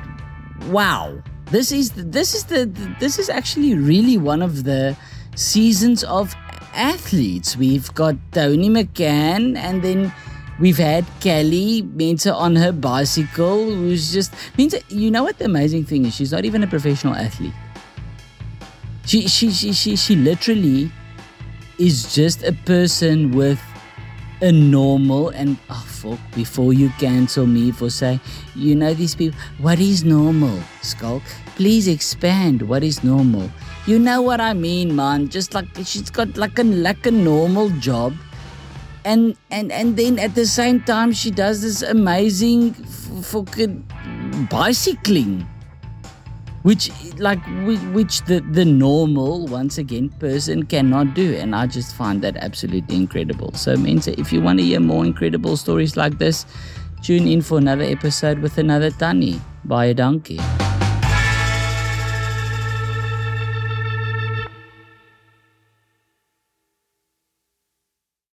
[0.70, 1.24] Wow.
[1.52, 2.66] This is this is the,
[3.00, 4.98] this is actually really one of the
[5.36, 6.34] seasons of
[6.74, 7.56] athletes.
[7.56, 10.14] We've got Tony McCann and then
[10.60, 15.86] we've had Cally Mensa on her bicycle who's just Mensa, you know what the amazing
[15.86, 16.16] thing is?
[16.16, 17.54] She's not even a professional athlete.
[19.06, 20.92] She she she she, she literally
[21.78, 23.60] is just a person with
[24.42, 25.93] a normal and oh
[26.36, 28.20] before you cancel me for saying
[28.56, 31.24] you know these people what is normal Schalk?
[31.56, 33.50] Please expand what is normal.
[33.86, 37.70] You know what i mean man just like she's got like a like a normal
[37.80, 38.14] job.
[39.06, 43.84] And and and then at the same time she does this amazing fucking
[44.50, 45.48] bicycling
[46.64, 46.90] which
[47.20, 47.40] like
[47.94, 52.96] which the the normal once again person cannot do and i just find that absolutely
[52.96, 53.52] incredible.
[53.54, 56.46] So mensa if you want to hear more incredible stories like this
[57.02, 60.40] tune in for another episode with another tani by a donkey